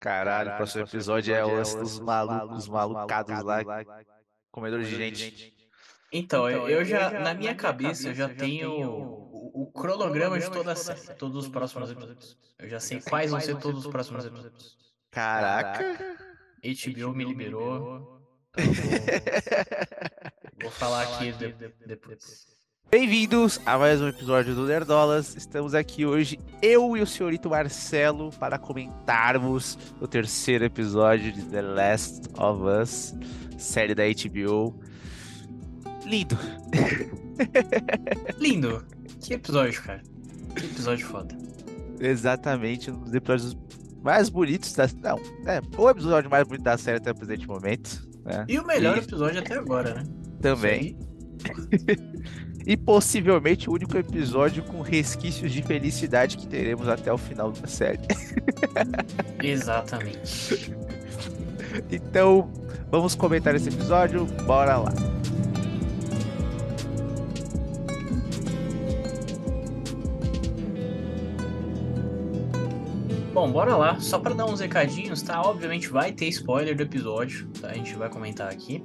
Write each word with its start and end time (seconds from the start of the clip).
Caralho, 0.00 0.52
o 0.52 0.56
próximo 0.56 0.84
episódio 0.84 1.34
é 1.34 1.44
os, 1.44 1.74
os 1.74 2.00
malucos, 2.00 2.58
os 2.58 2.68
malucados 2.68 3.42
lá, 3.42 3.62
comedores 4.50 4.88
de 4.88 4.96
gente. 4.96 5.54
Então, 6.10 6.48
eu 6.48 6.84
já, 6.84 7.10
na 7.20 7.34
minha 7.34 7.54
cabeça, 7.54 8.08
eu 8.08 8.14
já 8.14 8.28
tenho 8.28 8.72
o, 8.72 9.62
o 9.62 9.72
cronograma 9.72 10.40
de 10.40 10.50
toda 10.50 10.72
a 10.72 10.76
série, 10.76 11.14
todos 11.16 11.44
os 11.44 11.50
próximos 11.50 11.90
episódios. 11.90 12.36
Eu 12.58 12.68
já 12.68 12.80
sei 12.80 13.00
quais 13.00 13.30
vão 13.30 13.40
ser 13.40 13.56
todos 13.58 13.84
os 13.84 13.92
próximos 13.92 14.24
episódios. 14.24 14.76
Caraca! 15.10 15.96
HBO 16.62 17.14
me 17.14 17.24
liberou. 17.24 18.20
Então 18.56 18.74
vou, 18.74 20.62
vou 20.62 20.70
falar 20.70 21.02
aqui 21.02 21.32
de, 21.32 21.52
depois. 21.86 22.59
Bem-vindos 22.90 23.60
a 23.64 23.78
mais 23.78 24.00
um 24.02 24.08
episódio 24.08 24.52
do 24.52 24.66
Nerdolas. 24.66 25.36
Estamos 25.36 25.76
aqui 25.76 26.04
hoje, 26.04 26.40
eu 26.60 26.96
e 26.96 27.00
o 27.00 27.06
senhorito 27.06 27.48
Marcelo, 27.48 28.32
para 28.32 28.58
comentarmos 28.58 29.78
o 30.00 30.08
terceiro 30.08 30.64
episódio 30.64 31.30
de 31.30 31.40
The 31.40 31.62
Last 31.62 32.22
of 32.36 32.60
Us, 32.64 33.14
série 33.56 33.94
da 33.94 34.02
HBO. 34.02 34.74
Lindo! 36.04 36.36
Lindo! 38.36 38.84
Que 39.20 39.34
episódio, 39.34 39.80
cara. 39.84 40.02
Que 40.56 40.66
episódio 40.66 41.06
foda. 41.06 41.38
Exatamente, 42.00 42.90
um 42.90 42.98
dos 42.98 43.14
episódios 43.14 43.56
mais 44.02 44.28
bonitos 44.28 44.72
da. 44.72 44.88
Não, 45.00 45.20
é 45.46 45.60
o 45.78 45.88
episódio 45.88 46.28
mais 46.28 46.44
bonito 46.44 46.64
da 46.64 46.76
série 46.76 46.96
até 46.96 47.12
o 47.12 47.14
presente 47.14 47.46
momento. 47.46 48.04
Né? 48.24 48.44
E 48.48 48.58
o 48.58 48.66
melhor 48.66 48.96
e... 48.96 49.00
episódio 49.00 49.38
até 49.38 49.54
agora, 49.54 49.94
né? 49.94 50.02
Também. 50.42 50.98
e 52.66 52.76
possivelmente 52.76 53.68
o 53.68 53.72
único 53.72 53.96
episódio 53.96 54.62
com 54.62 54.80
resquícios 54.80 55.52
de 55.52 55.62
felicidade 55.62 56.36
que 56.36 56.46
teremos 56.46 56.88
até 56.88 57.12
o 57.12 57.18
final 57.18 57.50
da 57.52 57.66
série. 57.66 58.00
Exatamente. 59.42 60.74
Então, 61.90 62.50
vamos 62.90 63.14
comentar 63.14 63.54
esse 63.54 63.68
episódio, 63.68 64.24
bora 64.46 64.76
lá. 64.76 64.92
Bom, 73.32 73.50
bora 73.50 73.76
lá. 73.76 73.98
Só 74.00 74.18
para 74.18 74.34
dar 74.34 74.44
uns 74.44 74.60
recadinhos, 74.60 75.22
tá? 75.22 75.40
Obviamente 75.40 75.88
vai 75.88 76.12
ter 76.12 76.28
spoiler 76.28 76.76
do 76.76 76.82
episódio, 76.82 77.48
tá? 77.60 77.68
A 77.68 77.74
gente 77.74 77.94
vai 77.94 78.10
comentar 78.10 78.52
aqui. 78.52 78.84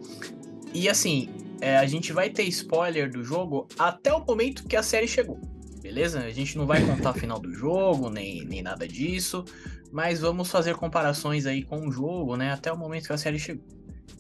E 0.74 0.88
assim, 0.88 1.30
é, 1.66 1.78
a 1.78 1.86
gente 1.88 2.14
vai 2.14 2.30
ter 2.30 2.44
spoiler 2.44 3.12
do 3.12 3.24
jogo 3.24 3.68
até 3.80 4.14
o 4.14 4.24
momento 4.24 4.68
que 4.68 4.76
a 4.76 4.84
série 4.84 5.08
chegou, 5.08 5.42
beleza? 5.82 6.20
A 6.20 6.30
gente 6.30 6.56
não 6.60 6.68
vai 6.68 6.80
contar 6.86 7.10
o 7.10 7.14
final 7.16 7.40
do 7.40 7.52
jogo, 7.52 8.08
nem, 8.08 8.46
nem 8.46 8.62
nada 8.62 8.88
disso, 8.88 9.44
mas 9.92 10.20
vamos 10.22 10.52
fazer 10.52 10.76
comparações 10.76 11.48
aí 11.48 11.64
com 11.64 11.88
o 11.88 11.92
jogo, 11.92 12.36
né? 12.36 12.52
Até 12.52 12.72
o 12.72 12.78
momento 12.78 13.08
que 13.08 13.14
a 13.14 13.18
série 13.18 13.40
chegou. 13.40 13.66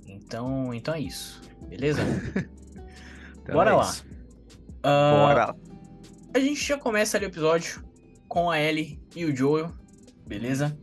Então, 0.08 0.74
então 0.74 0.96
é 0.96 1.02
isso, 1.02 1.40
beleza? 1.70 2.02
então 3.44 3.54
Bora 3.54 3.70
é 3.70 3.74
lá. 3.76 3.92
Uh, 3.92 4.82
Bora 4.82 5.46
lá. 5.46 5.56
A 6.34 6.40
gente 6.40 6.66
já 6.66 6.80
começa 6.80 7.16
ali 7.16 7.28
o 7.28 7.30
episódio 7.30 7.86
com 8.28 8.50
a 8.50 8.60
Ellie 8.60 9.00
e 9.16 9.24
o 9.24 9.36
Joel, 9.36 9.72
beleza? 10.26 10.76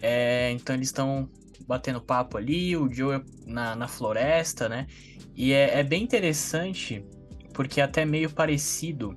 É, 0.00 0.50
então 0.52 0.74
eles 0.74 0.88
estão 0.88 1.28
batendo 1.66 2.00
papo 2.00 2.36
ali, 2.36 2.76
o 2.76 2.92
Joel 2.92 3.22
na, 3.46 3.74
na 3.74 3.88
floresta, 3.88 4.68
né? 4.68 4.86
E 5.34 5.52
é, 5.52 5.80
é 5.80 5.82
bem 5.82 6.02
interessante, 6.02 7.04
porque 7.52 7.80
é 7.80 7.84
até 7.84 8.04
meio 8.04 8.30
parecido 8.30 9.16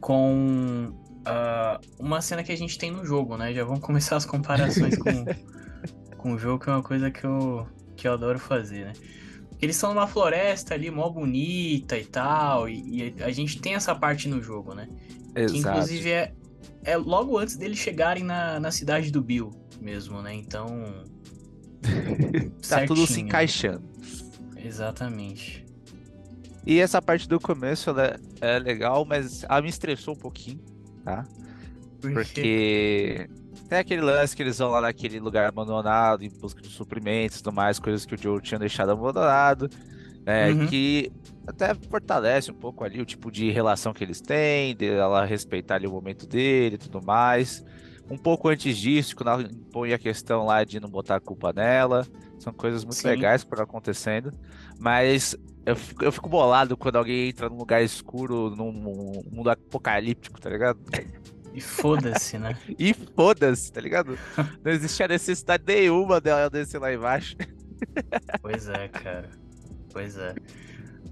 com 0.00 0.92
uh, 1.20 1.80
uma 1.98 2.20
cena 2.20 2.42
que 2.42 2.52
a 2.52 2.56
gente 2.56 2.76
tem 2.76 2.90
no 2.90 3.04
jogo, 3.04 3.36
né? 3.36 3.52
Já 3.52 3.64
vamos 3.64 3.80
começar 3.84 4.16
as 4.16 4.26
comparações 4.26 4.96
com, 4.98 5.24
com 6.16 6.32
o 6.34 6.38
jogo, 6.38 6.62
que 6.62 6.70
é 6.70 6.72
uma 6.72 6.82
coisa 6.82 7.10
que 7.10 7.24
eu, 7.24 7.66
que 7.96 8.06
eu 8.06 8.12
adoro 8.12 8.38
fazer, 8.38 8.86
né? 8.86 8.92
Eles 9.62 9.76
são 9.76 9.94
numa 9.94 10.06
floresta 10.06 10.74
ali, 10.74 10.90
mó 10.90 11.08
bonita 11.08 11.96
e 11.96 12.04
tal, 12.04 12.68
e, 12.68 13.14
e 13.16 13.22
a 13.22 13.30
gente 13.30 13.60
tem 13.60 13.74
essa 13.74 13.94
parte 13.94 14.28
no 14.28 14.42
jogo, 14.42 14.74
né? 14.74 14.88
Exato. 15.34 15.52
Que 15.52 15.58
inclusive 15.58 16.10
é, 16.10 16.34
é 16.82 16.96
logo 16.96 17.38
antes 17.38 17.56
deles 17.56 17.78
chegarem 17.78 18.24
na, 18.24 18.60
na 18.60 18.70
cidade 18.70 19.10
do 19.10 19.22
Bill 19.22 19.50
mesmo, 19.80 20.20
né? 20.20 20.34
Então. 20.34 21.13
tá 22.68 22.86
tudo 22.86 23.06
se 23.06 23.20
encaixando. 23.20 23.84
Exatamente. 24.56 25.64
E 26.66 26.80
essa 26.80 27.00
parte 27.02 27.28
do 27.28 27.38
começo 27.38 27.90
ela 27.90 28.18
é 28.40 28.58
legal, 28.58 29.04
mas 29.04 29.44
ela 29.44 29.60
me 29.60 29.68
estressou 29.68 30.14
um 30.14 30.18
pouquinho, 30.18 30.60
tá? 31.04 31.24
Por 32.00 32.12
Porque 32.12 33.28
tem 33.68 33.78
aquele 33.78 34.02
lance 34.02 34.34
que 34.34 34.42
eles 34.42 34.58
vão 34.58 34.70
lá 34.70 34.80
naquele 34.80 35.20
lugar 35.20 35.46
abandonado 35.46 36.22
em 36.22 36.30
busca 36.30 36.62
de 36.62 36.68
suprimentos 36.68 37.38
e 37.38 37.42
tudo 37.42 37.54
mais, 37.54 37.78
coisas 37.78 38.06
que 38.06 38.14
o 38.14 38.18
Joe 38.18 38.40
tinha 38.40 38.58
deixado 38.58 38.92
abandonado, 38.92 39.68
né? 40.24 40.50
Uhum. 40.50 40.66
Que 40.66 41.12
até 41.46 41.74
fortalece 41.74 42.50
um 42.50 42.54
pouco 42.54 42.82
ali 42.84 43.00
o 43.00 43.04
tipo 43.04 43.30
de 43.30 43.50
relação 43.50 43.92
que 43.92 44.02
eles 44.02 44.20
têm, 44.20 44.74
de 44.74 44.86
ela 44.86 45.24
respeitar 45.24 45.76
ali 45.76 45.86
o 45.86 45.90
momento 45.90 46.26
dele 46.26 46.76
e 46.76 46.78
tudo 46.78 47.04
mais. 47.04 47.62
Um 48.10 48.18
pouco 48.18 48.48
antes 48.48 48.76
disso, 48.76 49.16
quando 49.16 49.30
ela 49.30 49.42
impõe 49.42 49.92
a 49.92 49.98
questão 49.98 50.44
lá 50.44 50.62
de 50.62 50.78
não 50.78 50.88
botar 50.88 51.16
a 51.16 51.20
culpa 51.20 51.52
nela. 51.52 52.06
São 52.38 52.52
coisas 52.52 52.84
muito 52.84 52.98
Sim. 52.98 53.08
legais 53.08 53.42
que 53.42 53.50
foram 53.50 53.64
acontecendo. 53.64 54.32
Mas 54.78 55.36
eu 55.64 55.74
fico, 55.74 56.04
eu 56.04 56.12
fico 56.12 56.28
bolado 56.28 56.76
quando 56.76 56.96
alguém 56.96 57.30
entra 57.30 57.48
num 57.48 57.56
lugar 57.56 57.82
escuro, 57.82 58.50
num 58.50 58.70
mundo 58.72 59.48
apocalíptico, 59.48 60.40
tá 60.40 60.50
ligado? 60.50 60.78
E 61.54 61.60
foda-se, 61.60 62.38
né? 62.38 62.58
e 62.78 62.92
foda-se, 62.92 63.72
tá 63.72 63.80
ligado? 63.80 64.18
Não 64.62 64.72
existia 64.72 65.08
necessidade 65.08 65.64
nenhuma 65.66 66.20
dela 66.20 66.50
descer 66.50 66.78
lá 66.78 66.92
embaixo. 66.92 67.36
pois 68.42 68.68
é, 68.68 68.88
cara. 68.88 69.30
Pois 69.92 70.18
é. 70.18 70.34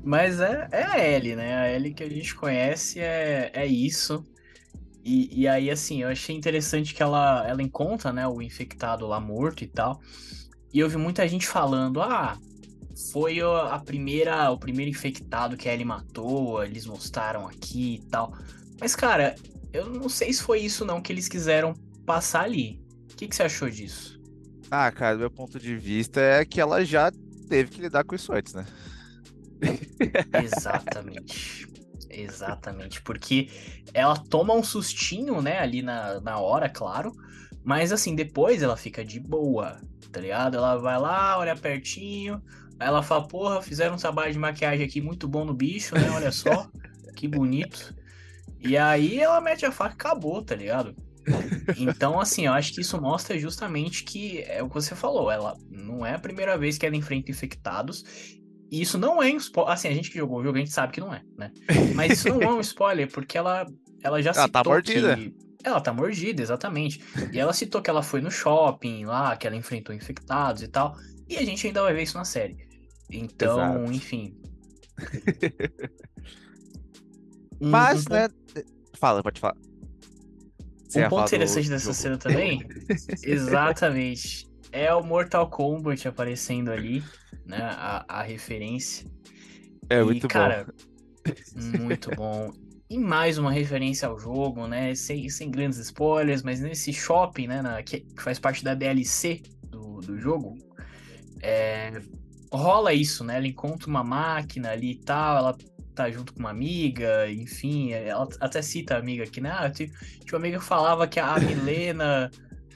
Mas 0.05 0.41
é, 0.41 0.69
é 0.73 0.85
a 0.85 0.99
Ellie, 0.99 1.37
né? 1.37 1.57
A 1.57 1.73
Ellie 1.73 1.95
que 1.95 2.03
a 2.03 2.09
gente 2.09 2.35
conhece 2.35 3.01
é, 3.01 3.51
é 3.55 3.65
isso. 3.65 4.25
E, 5.05 5.43
e 5.43 5.49
aí, 5.49 5.71
assim, 5.71 6.03
eu 6.03 6.09
achei 6.09 6.35
interessante 6.37 6.95
que 6.95 7.03
ela, 7.03 7.47
ela 7.47 7.63
encontra, 7.63 8.13
né, 8.13 8.27
o 8.27 8.41
infectado 8.41 9.07
lá 9.07 9.21
morto 9.21 9.65
e 9.65 9.67
tal. 9.67 10.01
E 10.73 10.79
eu 10.79 10.89
vi 10.89 10.97
muita 10.97 11.27
gente 11.27 11.47
falando, 11.47 12.01
ah, 12.01 12.39
foi 13.13 13.41
a 13.41 13.79
primeira, 13.79 14.51
o 14.51 14.59
primeiro 14.59 14.91
infectado 14.91 15.57
que 15.57 15.69
a 15.69 15.75
Ellie 15.75 15.85
matou, 15.85 16.63
eles 16.65 16.87
mostraram 16.87 17.47
aqui 17.47 17.97
e 17.97 18.09
tal. 18.09 18.33
Mas, 18.81 18.95
cara, 18.95 19.35
eu 19.73 19.87
não 19.89 20.09
sei 20.09 20.33
se 20.33 20.43
foi 20.43 20.61
isso 20.61 20.85
não 20.85 21.01
que 21.01 21.13
eles 21.13 21.29
quiseram 21.29 21.75
passar 22.07 22.45
ali. 22.45 22.81
O 23.13 23.17
que, 23.17 23.27
que 23.27 23.35
você 23.35 23.43
achou 23.43 23.69
disso? 23.69 24.21
Ah, 24.71 24.91
cara, 24.91 25.17
meu 25.17 25.31
ponto 25.31 25.59
de 25.59 25.77
vista 25.77 26.21
é 26.21 26.45
que 26.45 26.61
ela 26.61 26.85
já 26.85 27.11
teve 27.49 27.71
que 27.71 27.81
lidar 27.81 28.05
com 28.05 28.15
isso 28.15 28.33
antes, 28.33 28.55
né? 28.55 28.67
Exatamente. 30.43 31.67
Exatamente. 32.13 33.03
Porque 33.03 33.49
ela 33.95 34.17
toma 34.17 34.55
um 34.55 34.63
sustinho, 34.63 35.41
né, 35.41 35.59
ali 35.59 35.83
na, 35.83 36.21
na 36.21 36.39
hora, 36.39 36.69
claro. 36.69 37.13
Mas 37.65 37.93
assim, 37.93 38.15
depois 38.15 38.63
ela 38.63 38.77
fica 38.77 39.05
de 39.05 39.19
boa 39.19 39.81
tá 40.13 40.21
ligado? 40.21 40.57
Ela 40.57 40.77
vai 40.77 41.01
lá, 41.01 41.39
olha 41.39 41.57
pertinho, 41.57 42.41
aí 42.79 42.87
ela 42.87 43.03
fala, 43.03 43.27
porra, 43.27 43.63
fizeram 43.63 43.95
um 43.95 43.99
trabalho 43.99 44.33
de 44.33 44.39
maquiagem 44.39 44.85
aqui 44.85 45.01
muito 45.01 45.27
bom 45.27 45.45
no 45.45 45.55
bicho, 45.55 45.95
né? 45.95 46.11
Olha 46.11 46.31
só, 46.31 46.69
que 47.17 47.27
bonito. 47.27 47.95
E 48.61 48.77
aí 48.77 49.19
ela 49.19 49.41
mete 49.41 49.65
a 49.65 49.73
faca 49.73 49.95
e 49.95 49.95
acabou, 49.95 50.43
tá 50.43 50.55
ligado? 50.55 50.95
Então, 51.79 52.21
assim, 52.21 52.47
eu 52.47 52.53
acho 52.53 52.75
que 52.75 52.81
isso 52.81 53.01
mostra 53.01 53.39
justamente 53.39 54.05
que 54.05 54.43
é 54.43 54.63
o 54.63 54.69
que 54.69 54.75
você 54.75 54.95
falou, 54.95 55.31
ela 55.31 55.57
não 55.71 56.05
é 56.05 56.15
a 56.15 56.19
primeira 56.19 56.59
vez 56.59 56.77
que 56.77 56.85
ela 56.85 56.97
enfrenta 56.97 57.31
infectados. 57.31 58.05
E 58.73 58.81
isso 58.81 58.97
não 58.97 59.23
é 59.23 59.31
um 59.31 59.37
spoiler. 59.37 59.75
Assim, 59.75 59.89
a 59.89 59.93
gente 59.93 60.11
que 60.11 60.17
jogou 60.17 60.41
o 60.41 60.43
jogo, 60.43 60.57
a 60.57 60.61
gente 60.61 60.73
sabe 60.73 60.95
que 60.95 61.01
não 61.01 61.13
é, 61.13 61.23
né? 61.37 61.53
Mas 61.95 62.13
isso 62.13 62.31
não 62.31 62.41
é 62.41 62.51
um 62.51 62.61
spoiler, 62.61 63.07
porque 63.13 63.37
ela, 63.37 63.67
ela 64.03 64.23
já 64.23 64.31
ela 64.31 64.47
citou 64.47 64.63
tá 64.63 64.69
mordida. 64.69 65.15
que 65.15 65.35
ela 65.63 65.79
tá 65.79 65.93
mordida, 65.93 66.41
exatamente. 66.41 67.05
E 67.31 67.39
ela 67.39 67.53
citou 67.53 67.83
que 67.83 67.91
ela 67.91 68.03
foi 68.03 68.23
no 68.23 68.31
shopping 68.31 69.05
lá, 69.05 69.37
que 69.37 69.47
ela 69.47 69.55
enfrentou 69.55 69.95
infectados 69.95 70.63
e 70.63 70.69
tal. 70.69 70.97
E 71.29 71.37
a 71.37 71.45
gente 71.45 71.67
ainda 71.67 71.83
vai 71.83 71.93
ver 71.93 72.05
isso 72.05 72.17
na 72.17 72.25
série. 72.25 72.57
Então, 73.11 73.59
Exato. 73.59 73.93
enfim. 73.93 74.35
um, 77.61 77.69
Mas, 77.69 78.07
um 78.07 78.13
né? 78.15 78.29
Ponto... 78.29 78.67
Fala, 78.95 79.23
pode 79.23 79.39
falar. 79.39 79.57
Você 80.89 81.05
um 81.05 81.11
ponto 81.11 81.27
interessante 81.27 81.69
dessa 81.69 81.93
cena 81.93 82.17
também, 82.17 82.67
exatamente, 83.23 84.47
é 84.73 84.93
o 84.93 85.05
Mortal 85.05 85.49
Kombat 85.49 86.09
aparecendo 86.09 86.73
ali, 86.73 87.05
né? 87.47 87.59
A, 87.61 88.05
a 88.09 88.23
referência. 88.23 89.07
É 89.89 90.01
e, 90.01 90.05
muito 90.05 90.27
cara, 90.27 90.67
bom. 90.67 91.79
Muito 91.79 92.11
bom. 92.17 92.51
E 92.89 92.99
mais 92.99 93.39
uma 93.39 93.53
referência 93.53 94.09
ao 94.09 94.19
jogo, 94.19 94.67
né? 94.67 94.95
Sem, 94.95 95.29
sem 95.29 95.51
grandes 95.51 95.79
spoilers, 95.79 96.43
mas 96.43 96.61
nesse 96.61 96.93
shopping, 96.93 97.47
né? 97.47 97.63
Na, 97.63 97.83
que, 97.83 98.01
que, 98.01 98.23
faz 98.23 98.39
parte 98.39 98.65
da 98.65 98.75
DLC 98.75 99.43
do, 99.69 100.01
do 100.01 100.19
jogo, 100.19 100.57
é, 101.41 101.93
rola 102.51 102.93
isso, 102.93 103.23
né? 103.25 103.37
Ela 103.37 103.47
encontra 103.47 103.89
uma 103.89 104.03
máquina 104.03 104.71
ali 104.71 104.93
e 104.93 105.01
tal, 105.01 105.37
ela 105.39 105.57
tá 105.95 106.11
junto 106.11 106.33
com 106.33 106.41
uma 106.41 106.51
amiga, 106.51 107.31
enfim, 107.31 107.93
ela 107.93 108.27
até 108.41 108.63
cita 108.63 108.95
a 108.95 108.99
amiga 108.99 109.25
aqui, 109.25 109.41
né? 109.41 109.51
Ah, 109.51 109.71
tinha 109.71 109.91
uma 110.33 110.39
amiga 110.39 110.59
que 110.59 110.65
falava 110.65 111.07
que 111.07 111.21
a 111.21 111.39
Milena 111.39 112.31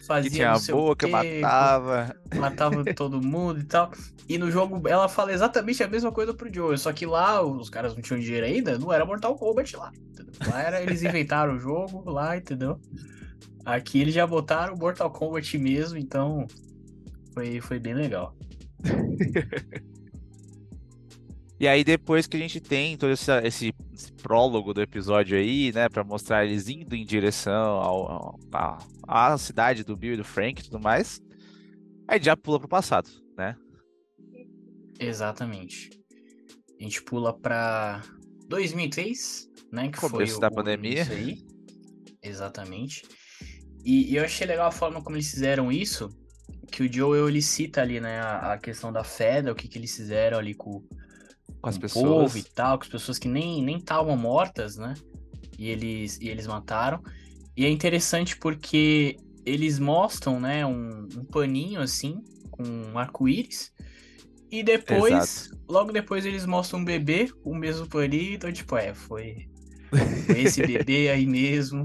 fazia 0.06 0.31
que 0.31 0.37
tinha 0.37 0.53
a 0.53 0.58
boca, 0.58 1.06
quê, 1.06 1.12
matava. 1.12 2.17
matava 2.37 2.85
todo 2.94 3.20
mundo 3.20 3.61
e 3.61 3.64
tal. 3.64 3.91
E 4.29 4.38
no 4.38 4.50
jogo 4.50 4.88
ela 4.88 5.08
fala 5.08 5.32
exatamente 5.32 5.82
a 5.82 5.88
mesma 5.88 6.11
coisa 6.12 6.35
pro 6.35 6.53
Joe, 6.53 6.76
só 6.79 6.93
que 6.93 7.06
lá 7.06 7.43
os 7.43 7.70
caras 7.70 7.94
não 7.94 8.03
tinham 8.03 8.20
dinheiro 8.20 8.47
ainda, 8.47 8.79
não 8.79 8.93
era 8.93 9.05
Mortal 9.05 9.37
Kombat 9.37 9.76
lá. 9.76 9.93
entendeu? 9.97 10.35
Lá 10.49 10.62
era, 10.62 10.82
eles 10.82 11.03
inventaram 11.03 11.56
o 11.56 11.61
jogo 11.61 12.08
lá, 12.11 12.37
entendeu? 12.37 12.81
Aqui 13.64 14.00
eles 14.00 14.14
já 14.14 14.26
botaram 14.26 14.76
Mortal 14.76 15.11
Kombat 15.11 15.58
mesmo, 15.58 15.99
então 15.99 16.47
foi, 17.35 17.61
foi 17.61 17.79
bem 17.79 17.94
legal. 17.94 18.35
E 21.58 21.67
aí, 21.67 21.82
depois 21.82 22.26
que 22.26 22.37
a 22.37 22.41
gente 22.41 22.61
tem 22.61 22.97
todo 22.99 23.12
esse, 23.12 23.32
esse, 23.43 23.75
esse 23.94 24.12
prólogo 24.12 24.75
do 24.75 24.82
episódio 24.82 25.38
aí, 25.38 25.73
né, 25.73 25.88
pra 25.88 26.05
mostrar 26.05 26.44
eles 26.44 26.69
indo 26.69 26.94
em 26.94 27.05
direção 27.05 27.76
ao, 27.79 28.12
ao- 28.53 28.79
à, 29.08 29.38
cidade 29.38 29.82
do 29.82 29.97
Bill 29.97 30.14
e 30.14 30.17
do 30.19 30.25
Frank 30.25 30.61
e 30.61 30.64
tudo 30.64 30.79
mais, 30.79 31.19
aí 32.06 32.23
já 32.23 32.37
pula 32.37 32.58
pro 32.58 32.69
passado, 32.69 33.08
né? 33.38 33.56
Exatamente. 35.00 35.91
A 36.79 36.82
gente 36.82 37.03
pula 37.03 37.32
pra 37.38 38.02
2003, 38.49 39.49
né? 39.73 39.88
Que 39.88 39.99
Começo 39.99 40.32
foi 40.32 40.37
o, 40.37 40.41
da 40.41 40.49
o 40.49 40.55
pandemia. 40.55 41.05
aí. 41.11 41.43
Exatamente. 42.23 43.02
E, 43.85 44.12
e 44.12 44.17
eu 44.17 44.25
achei 44.25 44.47
legal 44.47 44.67
a 44.69 44.73
forma 44.73 45.02
como 45.02 45.17
eles 45.17 45.31
fizeram 45.31 45.70
isso, 45.70 46.09
que 46.70 46.82
o 46.82 46.93
Joel 46.93 47.29
ele 47.29 47.41
cita 47.41 47.81
ali, 47.81 48.00
né, 48.00 48.19
a, 48.19 48.55
a 48.55 48.59
questão 48.59 48.93
da 48.93 49.05
fé, 49.05 49.41
né, 49.41 49.50
o 49.50 49.55
que, 49.55 49.69
que 49.69 49.79
eles 49.79 49.94
fizeram 49.94 50.38
ali 50.38 50.55
com, 50.55 50.82
Com 51.67 51.71
as 51.71 51.79
pessoas. 51.79 52.05
povo 52.05 52.39
e 52.39 52.43
tal, 52.45 52.79
com 52.79 52.85
as 52.85 52.91
pessoas 52.91 53.19
que 53.19 53.27
nem 53.27 53.61
nem 53.61 53.79
estavam 53.79 54.17
mortas, 54.17 54.77
né? 54.77 54.95
E 55.59 55.69
eles, 55.69 56.17
e 56.21 56.29
eles 56.29 56.47
mataram. 56.47 57.03
E 57.57 57.65
é 57.65 57.69
interessante 57.69 58.37
porque 58.37 59.17
eles 59.45 59.81
mostram, 59.81 60.39
né, 60.39 60.65
um, 60.65 61.09
um 61.17 61.25
paninho 61.25 61.81
assim, 61.81 62.23
com 62.53 62.63
um 62.63 62.97
arco-íris. 62.97 63.73
E 64.49 64.63
depois, 64.63 65.13
Exato. 65.13 65.61
logo 65.69 65.91
depois, 65.91 66.25
eles 66.25 66.47
mostram 66.47 66.79
um 66.79 66.85
bebê 66.85 67.29
com 67.43 67.51
o 67.51 67.57
mesmo 67.57 67.89
paninho. 67.89 68.35
Então, 68.35 68.53
tipo, 68.53 68.77
é, 68.77 68.95
foi, 68.95 69.49
foi 70.25 70.39
esse 70.39 70.65
bebê 70.65 71.09
aí 71.09 71.27
mesmo. 71.27 71.85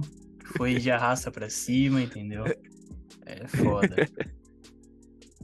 Foi 0.57 0.75
de 0.75 0.92
arrasta 0.92 1.31
pra 1.31 1.50
cima, 1.50 2.04
entendeu? 2.04 2.44
É 3.25 3.48
foda. 3.48 3.95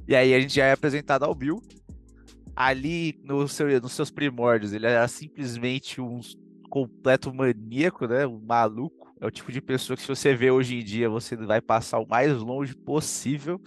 E 0.09 0.15
aí 0.15 0.33
a 0.33 0.39
gente 0.39 0.55
já 0.55 0.63
é 0.63 0.71
apresentado 0.71 1.25
ao 1.25 1.35
Bill. 1.35 1.61
Ali 2.57 3.19
no 3.23 3.47
seu, 3.47 3.67
nos 3.79 3.93
seus 3.93 4.09
primórdios, 4.09 4.73
ele 4.73 4.87
era 4.87 5.07
simplesmente 5.07 6.01
um 6.01 6.19
completo 6.71 7.31
maníaco, 7.31 8.07
né? 8.07 8.25
Um 8.25 8.39
maluco. 8.39 9.13
É 9.21 9.25
o 9.27 9.31
tipo 9.31 9.51
de 9.51 9.61
pessoa 9.61 9.95
que 9.95 10.01
se 10.01 10.07
você 10.07 10.35
vê 10.35 10.49
hoje 10.51 10.75
em 10.75 10.83
dia, 10.83 11.07
você 11.09 11.35
vai 11.35 11.61
passar 11.61 11.99
o 11.99 12.07
mais 12.07 12.33
longe 12.33 12.75
possível. 12.75 13.61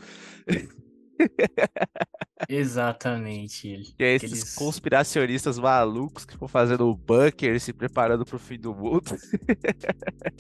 Exatamente. 2.49 3.69
Ele. 3.69 3.85
Que 3.97 4.05
é 4.05 4.15
esses 4.15 4.33
Aqueles- 4.33 4.55
conspiracionistas 4.55 5.59
malucos 5.59 6.25
que 6.25 6.33
ficam 6.33 6.49
fazendo 6.49 6.89
o 6.89 6.97
bunker, 6.97 7.61
se 7.61 7.73
preparando 7.73 8.25
pro 8.25 8.39
fim 8.39 8.59
do 8.59 8.75
mundo. 8.75 9.17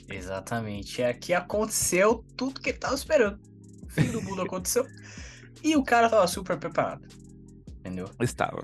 Exatamente. 0.08 1.02
É 1.02 1.12
que 1.12 1.32
aconteceu 1.32 2.25
tudo 2.37 2.61
que 2.61 2.70
ele 2.70 2.79
tava 2.79 2.94
esperando. 2.94 3.38
O 3.85 3.91
fim 3.91 4.11
do 4.11 4.23
mundo 4.23 4.43
aconteceu. 4.43 4.85
E 5.62 5.76
o 5.76 5.82
cara 5.82 6.08
tava 6.08 6.26
super 6.26 6.56
preparado. 6.58 7.06
Entendeu? 7.81 8.09
Estava. 8.21 8.62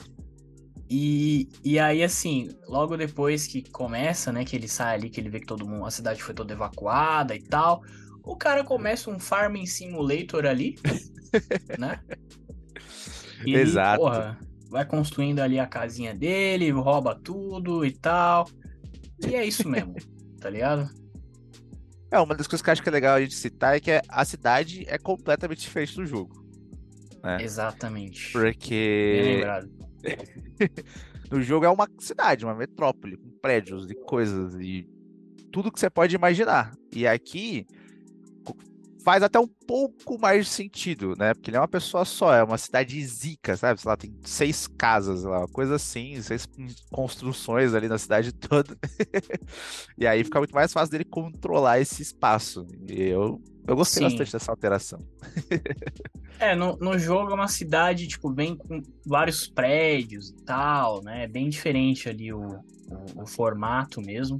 E, 0.89 1.49
e 1.65 1.79
aí, 1.79 2.03
assim, 2.03 2.49
logo 2.69 2.97
depois 2.97 3.47
que 3.47 3.69
começa, 3.71 4.33
né, 4.33 4.45
que 4.45 4.55
ele 4.55 4.69
sai 4.69 4.95
ali, 4.95 5.11
que 5.11 5.21
ele 5.21 5.29
vê 5.29 5.41
que 5.41 5.47
todo 5.47 5.67
mundo, 5.67 5.85
a 5.85 5.91
cidade 5.91 6.23
foi 6.23 6.35
toda 6.35 6.53
evacuada 6.53 7.35
e 7.35 7.43
tal, 7.43 7.83
o 8.23 8.37
cara 8.37 8.63
começa 8.63 9.11
um 9.11 9.19
farming 9.19 9.67
simulator 9.67 10.47
ali, 10.47 10.77
né? 11.79 12.01
E 13.45 13.51
ele, 13.55 13.63
Exato. 13.63 14.01
porra, 14.01 14.39
vai 14.71 14.85
construindo 14.85 15.41
ali 15.41 15.59
a 15.59 15.67
casinha 15.67 16.15
dele, 16.15 16.71
rouba 16.71 17.15
tudo 17.15 17.85
e 17.85 17.91
tal. 17.91 18.49
E 19.27 19.35
é 19.35 19.45
isso 19.45 19.69
mesmo, 19.69 19.95
tá 20.41 20.49
ligado? 20.49 20.89
É, 22.11 22.21
uma 22.21 22.35
das 22.35 22.47
coisas 22.47 22.62
que 22.62 22.71
eu 22.71 22.73
acho 22.73 22.83
que 22.83 22.89
é 22.89 22.93
legal 22.93 23.17
a 23.17 23.21
gente 23.21 23.35
citar 23.35 23.77
é 23.77 23.81
que 23.81 24.01
a 24.09 24.25
cidade 24.25 24.85
é 24.89 24.97
completamente 24.99 25.62
diferente 25.62 25.97
do 25.97 26.07
jogo. 26.07 26.46
Né? 27.26 27.43
Exatamente. 27.43 28.32
Porque 28.32 29.43
no 31.31 31.43
jogo 31.43 31.67
é 31.67 31.69
uma 31.69 31.88
cidade, 31.99 32.44
uma 32.44 32.55
metrópole, 32.55 33.17
com 33.17 33.31
prédios 33.43 33.90
e 33.90 33.94
coisas 33.94 34.55
e 34.61 34.88
tudo 35.50 35.73
que 35.73 35.81
você 35.81 35.90
pode 35.90 36.14
imaginar. 36.14 36.73
E 36.94 37.06
aqui 37.06 37.67
faz 39.06 39.23
até 39.23 39.38
um 39.38 39.47
pouco 39.47 40.19
mais 40.19 40.47
de 40.47 40.50
sentido, 40.50 41.14
né? 41.17 41.32
Porque 41.32 41.49
ele 41.49 41.56
é 41.56 41.61
uma 41.61 41.69
pessoa 41.69 42.05
só, 42.05 42.35
é 42.35 42.43
uma 42.43 42.58
cidade 42.58 43.00
zica, 43.06 43.56
sabe? 43.56 43.81
Sei 43.81 43.88
lá, 43.88 43.97
tem 43.97 44.12
seis 44.25 44.67
casas 44.67 45.23
lá, 45.23 45.38
uma 45.38 45.47
coisa 45.47 45.76
assim, 45.76 46.20
seis 46.20 46.44
construções 46.91 47.73
ali 47.73 47.87
na 47.87 47.99
cidade 47.99 48.32
toda. 48.35 48.76
e 49.97 50.08
aí 50.08 50.25
fica 50.25 50.41
muito 50.41 50.53
mais 50.53 50.73
fácil 50.73 50.91
dele 50.91 51.05
controlar 51.05 51.79
esse 51.79 52.03
espaço. 52.03 52.67
E 52.91 53.00
eu, 53.00 53.41
eu 53.69 53.76
gostei 53.76 54.03
Sim. 54.03 54.08
bastante 54.08 54.32
dessa 54.32 54.50
alteração. 54.50 54.99
É, 56.38 56.55
no, 56.55 56.76
no 56.76 56.99
jogo 56.99 57.31
é 57.31 57.35
uma 57.35 57.49
cidade, 57.49 58.06
tipo, 58.06 58.31
bem 58.31 58.55
com 58.55 58.82
vários 59.06 59.49
prédios 59.49 60.29
e 60.29 60.44
tal, 60.44 61.02
né? 61.02 61.25
É 61.25 61.26
bem 61.26 61.49
diferente 61.49 62.11
ali 62.11 62.31
o, 62.31 62.43
o, 62.43 63.23
o 63.23 63.26
formato 63.26 64.02
mesmo. 64.02 64.38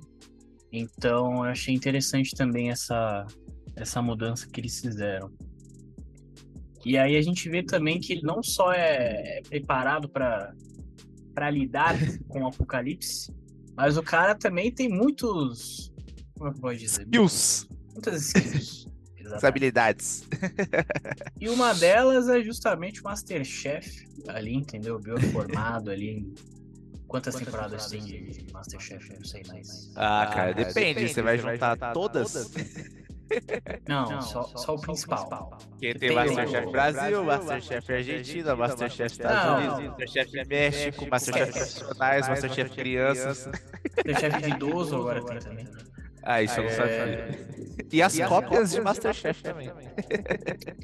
Então 0.71 1.37
eu 1.37 1.51
achei 1.51 1.75
interessante 1.75 2.35
também 2.37 2.69
essa, 2.69 3.27
essa 3.77 4.01
mudança 4.01 4.49
que 4.49 4.61
eles 4.61 4.81
fizeram. 4.81 5.31
E 6.85 6.97
aí 6.97 7.17
a 7.17 7.23
gente 7.23 7.49
vê 7.49 7.63
também 7.63 8.01
que 8.01 8.13
ele 8.13 8.23
não 8.23 8.43
só 8.43 8.73
é 8.73 9.41
preparado 9.49 10.09
para 10.09 10.53
para 11.35 11.51
lidar 11.51 11.95
com 12.29 12.43
o 12.43 12.49
apocalipse, 12.49 13.31
mas 13.77 13.99
o 13.99 14.03
cara 14.03 14.35
também 14.35 14.73
tem 14.73 14.89
muitos. 14.89 15.93
Como 16.35 16.49
é 16.49 16.53
que 16.53 16.59
eu 16.59 16.63
posso 16.63 16.77
dizer? 16.79 17.03
Skills, 17.03 17.69
Muitas 17.93 18.23
skills. 18.23 18.87
as 19.27 19.27
Exatamente. 19.27 19.47
habilidades. 19.47 20.25
E 21.39 21.51
uma 21.51 21.75
delas 21.75 22.29
é 22.29 22.43
justamente 22.43 23.03
o 23.03 23.05
Masterchef 23.05 24.09
ali, 24.29 24.55
entendeu? 24.55 24.99
Bioformado 24.99 25.91
ali. 25.91 26.33
Quantas, 27.07 27.35
temporadas, 27.35 27.89
tem 27.89 28.03
de 28.03 28.47
Masterchef? 28.53 29.11
Eu 29.11 29.19
não 29.19 29.25
sei 29.25 29.43
mais. 29.47 29.93
Ah, 29.95 30.27
cara, 30.33 30.55
depende. 30.55 31.09
Você 31.09 31.21
vai 31.21 31.39
juntar 31.39 31.77
todas? 31.93 32.51
Não, 33.89 34.21
só, 34.23 34.43
só 34.45 34.75
o 34.75 34.81
principal. 34.81 35.51
Porque 35.71 35.95
tem 35.95 36.09
Tem 36.09 36.17
Masterchef 36.17 36.71
Brasil, 36.71 37.25
Masterchef 37.25 37.93
Argentina, 37.93 38.57
Masterchef 38.57 39.13
Estados 39.13 39.45
Não. 39.69 39.77
Unidos, 39.79 39.99
Masterchef 39.99 40.49
México, 40.49 41.07
Masterchef 41.11 41.53
Profissionais, 41.53 42.29
Masterchef 42.29 42.71
Crianças. 42.71 43.47
Masterchef 44.07 44.43
de 44.43 44.51
idoso 44.51 44.97
agora 44.97 45.23
tem 45.25 45.39
também. 45.39 45.69
Ah, 46.23 46.43
isso 46.43 46.59
eu 46.59 46.65
não 46.65 46.71
É. 46.71 46.75
sabia. 46.75 47.47
E 47.93 48.03
as 48.03 48.19
cópias 48.21 48.71
de 48.73 48.81
Masterchef 48.81 49.43
também. 49.43 49.71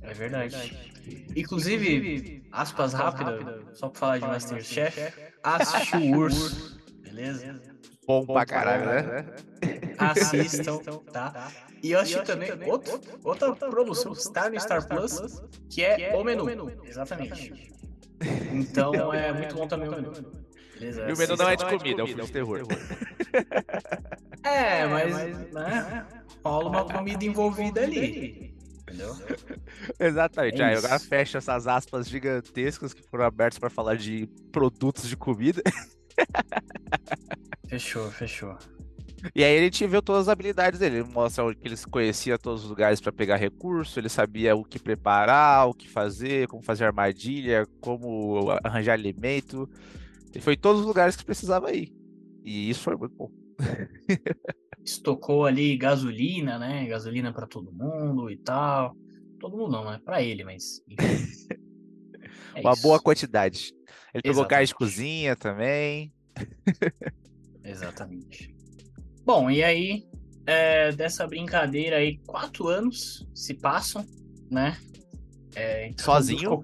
É 0.03 0.15
verdade. 0.15 0.93
Inclusive, 1.35 2.45
aspas 2.53 2.93
rápidas, 2.93 3.79
só 3.79 3.89
pra 3.89 3.99
falar 3.99 4.19
de 4.19 4.27
Masterchef, 4.27 5.13
assiste 5.43 5.97
o 5.97 6.17
urso. 6.17 6.81
Beleza? 7.03 7.61
Bom 8.07 8.27
pra 8.27 8.45
caralho, 8.47 8.87
né? 8.87 9.27
Assistam, 10.11 10.79
tá? 11.13 11.51
E 11.83 11.93
eu 11.93 12.01
assisti 12.01 12.23
também 12.25 12.51
outro, 12.67 13.01
outra 13.25 13.55
produção 13.55 14.13
que 14.13 14.21
está 14.21 14.49
no 14.49 14.61
Star 14.61 14.87
Plus, 14.87 15.43
que 15.69 15.83
é 15.83 16.15
O 16.15 16.23
Menu. 16.23 16.71
Exatamente. 16.85 17.73
Então 18.53 19.13
é 19.13 19.33
muito 19.33 19.55
bom 19.55 19.67
também 19.67 19.89
o 19.89 19.93
menu. 19.93 20.13
Beleza? 20.75 21.09
E 21.09 21.13
o 21.13 21.19
menu 21.19 21.37
não 21.37 21.49
é 21.49 21.57
de 21.57 21.65
comida, 21.65 22.01
é 22.01 22.05
um 22.05 22.07
filme 22.07 22.23
de 22.25 22.33
terror. 22.33 22.61
É, 24.45 24.87
mas 24.87 25.53
né, 25.53 26.07
rola 26.45 26.69
uma 26.69 26.85
comida 26.85 27.25
envolvida 27.25 27.83
ali. 27.83 28.55
Entendeu? 28.83 29.17
Exatamente. 29.99 30.61
É 30.61 30.65
Aí 30.67 30.77
agora 30.77 30.99
fecha 30.99 31.39
essas 31.39 31.67
aspas 31.67 32.09
gigantescas 32.09 32.93
que 32.93 33.03
foram 33.03 33.25
abertas 33.25 33.59
pra 33.59 33.71
falar 33.71 33.97
de 33.97 34.29
produtos 34.51 35.09
de 35.09 35.17
comida. 35.17 35.63
Fechou, 37.69 38.11
fechou. 38.11 38.59
E 39.35 39.45
aí 39.45 39.59
a 39.59 39.63
gente 39.63 39.87
viu 39.87 40.03
todas 40.03 40.23
as 40.23 40.29
habilidades 40.29 40.81
dele. 40.81 40.97
Ele 40.97 41.09
mostra 41.09 41.55
que 41.55 41.69
ele 41.69 41.77
conhecia 41.91 42.39
todos 42.39 42.65
os 42.65 42.71
lugares 42.71 43.01
para 43.01 43.13
pegar 43.13 43.37
recurso, 43.37 43.99
ele 43.99 44.09
sabia 44.09 44.55
o 44.57 44.65
que 44.65 44.79
preparar, 44.79 45.69
o 45.69 45.75
que 45.75 45.89
fazer, 45.89 46.49
como 46.49 46.63
fazer 46.63 46.85
armadilha, 46.85 47.67
como 47.81 48.51
arranjar 48.65 48.95
alimento. 48.95 49.69
Ele 50.33 50.41
foi 50.43 50.55
em 50.55 50.59
todos 50.59 50.81
os 50.81 50.87
lugares 50.87 51.15
que 51.17 51.25
precisava 51.25 51.73
ir. 51.73 51.93
E 52.45 52.69
isso 52.71 52.81
foi 52.81 52.97
muito 52.97 53.15
bom. 53.15 53.31
Estocou 54.85 55.47
ali 55.47 55.77
gasolina, 55.77 56.59
né? 56.59 56.87
Gasolina 56.87 57.33
pra 57.33 57.47
todo 57.47 57.73
mundo 57.73 58.31
e 58.31 58.37
tal. 58.37 58.97
Todo 59.39 59.57
mundo 59.57 59.73
não, 59.73 59.85
né? 59.85 60.01
Pra 60.05 60.23
ele, 60.23 60.45
mas. 60.45 60.83
É 62.55 62.61
Uma 62.61 62.73
isso. 62.73 62.83
boa 62.83 63.01
quantidade. 63.01 63.73
Ele 64.13 64.23
pegou 64.23 64.47
gás 64.47 64.69
de 64.69 64.75
Exatamente. 64.75 64.75
cozinha 64.75 65.37
também. 65.37 66.13
Exatamente. 67.65 68.52
Bom, 69.25 69.51
e 69.51 69.63
aí, 69.63 70.05
é, 70.47 70.93
dessa 70.93 71.27
brincadeira 71.27 71.97
aí, 71.97 72.19
quatro 72.27 72.69
anos 72.69 73.27
se 73.35 73.55
passam, 73.55 74.05
né? 74.51 74.77
É, 75.55 75.89
então 75.89 76.05
Sozinho? 76.05 76.63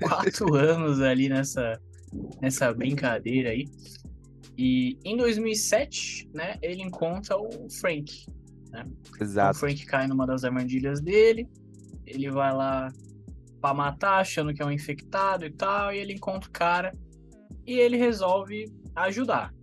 Quatro 0.00 0.54
anos 0.54 1.00
ali 1.00 1.28
nessa, 1.28 1.80
nessa 2.40 2.72
brincadeira 2.72 3.50
aí. 3.50 3.66
E 4.56 4.98
em 5.04 5.16
2007, 5.16 6.30
né, 6.34 6.58
ele 6.60 6.82
encontra 6.82 7.36
o 7.36 7.70
Frank. 7.70 8.26
Né? 8.70 8.84
Exato. 9.20 9.56
O 9.56 9.60
Frank 9.60 9.86
cai 9.86 10.06
numa 10.06 10.26
das 10.26 10.44
armadilhas 10.44 11.00
dele. 11.00 11.48
Ele 12.06 12.30
vai 12.30 12.52
lá 12.52 12.92
pra 13.60 13.72
matar, 13.72 14.20
achando 14.20 14.52
que 14.52 14.62
é 14.62 14.66
um 14.66 14.72
infectado 14.72 15.44
e 15.44 15.50
tal. 15.50 15.92
E 15.92 15.98
ele 15.98 16.14
encontra 16.14 16.48
o 16.48 16.52
cara. 16.52 16.92
E 17.66 17.78
ele 17.78 17.96
resolve 17.96 18.64
ajudar. 18.96 19.54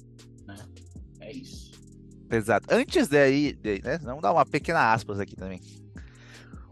Né? 0.47 0.55
É 1.19 1.31
isso. 1.31 1.74
Exato. 2.29 2.67
Antes 2.71 3.07
daí, 3.07 3.57
né, 3.83 3.97
vamos 4.01 4.21
dar 4.21 4.33
uma 4.33 4.45
pequena 4.45 4.93
aspas 4.93 5.19
aqui 5.19 5.35
também. 5.35 5.61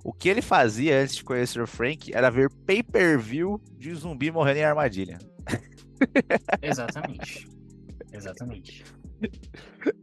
O 0.04 0.12
que 0.12 0.28
ele 0.28 0.42
fazia 0.42 1.02
antes 1.02 1.16
de 1.16 1.24
conhecer 1.24 1.62
o 1.62 1.68
Frank 1.68 2.14
era 2.14 2.30
ver 2.30 2.50
pay-per-view 2.66 3.62
de 3.78 3.94
zumbi 3.96 4.32
morrendo 4.32 4.60
em 4.60 4.64
armadilha. 4.64 5.18
Exatamente. 6.62 7.48
Exatamente. 8.12 8.84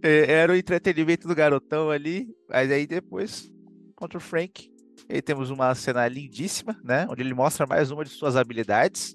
É, 0.02 0.32
era 0.32 0.52
o 0.52 0.56
entretenimento 0.56 1.28
do 1.28 1.34
garotão 1.34 1.90
ali, 1.90 2.28
mas 2.48 2.70
aí 2.70 2.86
depois, 2.86 3.50
contra 3.94 4.16
o 4.16 4.20
Frank, 4.20 4.72
aí 5.08 5.20
temos 5.20 5.50
uma 5.50 5.74
cena 5.74 6.08
lindíssima, 6.08 6.80
né? 6.82 7.06
Onde 7.10 7.22
ele 7.22 7.34
mostra 7.34 7.66
mais 7.66 7.90
uma 7.90 8.02
de 8.02 8.10
suas 8.10 8.36
habilidades. 8.36 9.14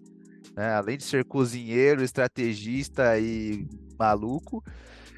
Né? 0.56 0.74
Além 0.74 0.98
de 0.98 1.04
ser 1.04 1.26
cozinheiro, 1.26 2.04
estrategista 2.04 3.20
e 3.20 3.68
maluco, 3.98 4.64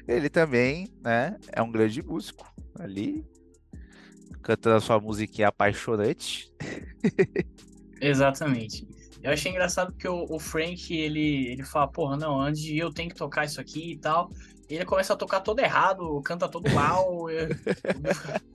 ele 0.08 0.30
também 0.30 0.88
né, 1.02 1.36
é 1.52 1.62
um 1.62 1.70
grande 1.70 2.02
músico 2.02 2.50
ali, 2.78 3.24
cantando 4.42 4.76
a 4.76 4.80
sua 4.80 4.98
musiquinha 4.98 5.48
apaixonante. 5.48 6.50
Exatamente. 8.00 8.88
Eu 9.22 9.32
achei 9.32 9.50
engraçado 9.50 9.92
porque 9.92 10.08
o, 10.08 10.24
o, 10.30 10.38
Frank, 10.38 10.94
ele, 10.96 11.48
ele 11.48 11.64
fala, 11.64 11.88
porra, 11.88 12.16
não, 12.16 12.40
antes 12.40 12.62
de 12.62 12.78
eu 12.78 12.92
tenho 12.92 13.10
que 13.10 13.16
tocar 13.16 13.44
isso 13.44 13.60
aqui 13.60 13.92
e 13.92 13.98
tal. 13.98 14.30
E 14.70 14.74
ele 14.74 14.84
começa 14.84 15.12
a 15.12 15.16
tocar 15.16 15.40
todo 15.40 15.60
errado, 15.60 16.22
canta 16.22 16.48
todo 16.48 16.70
mal. 16.70 17.28
eu... 17.28 17.48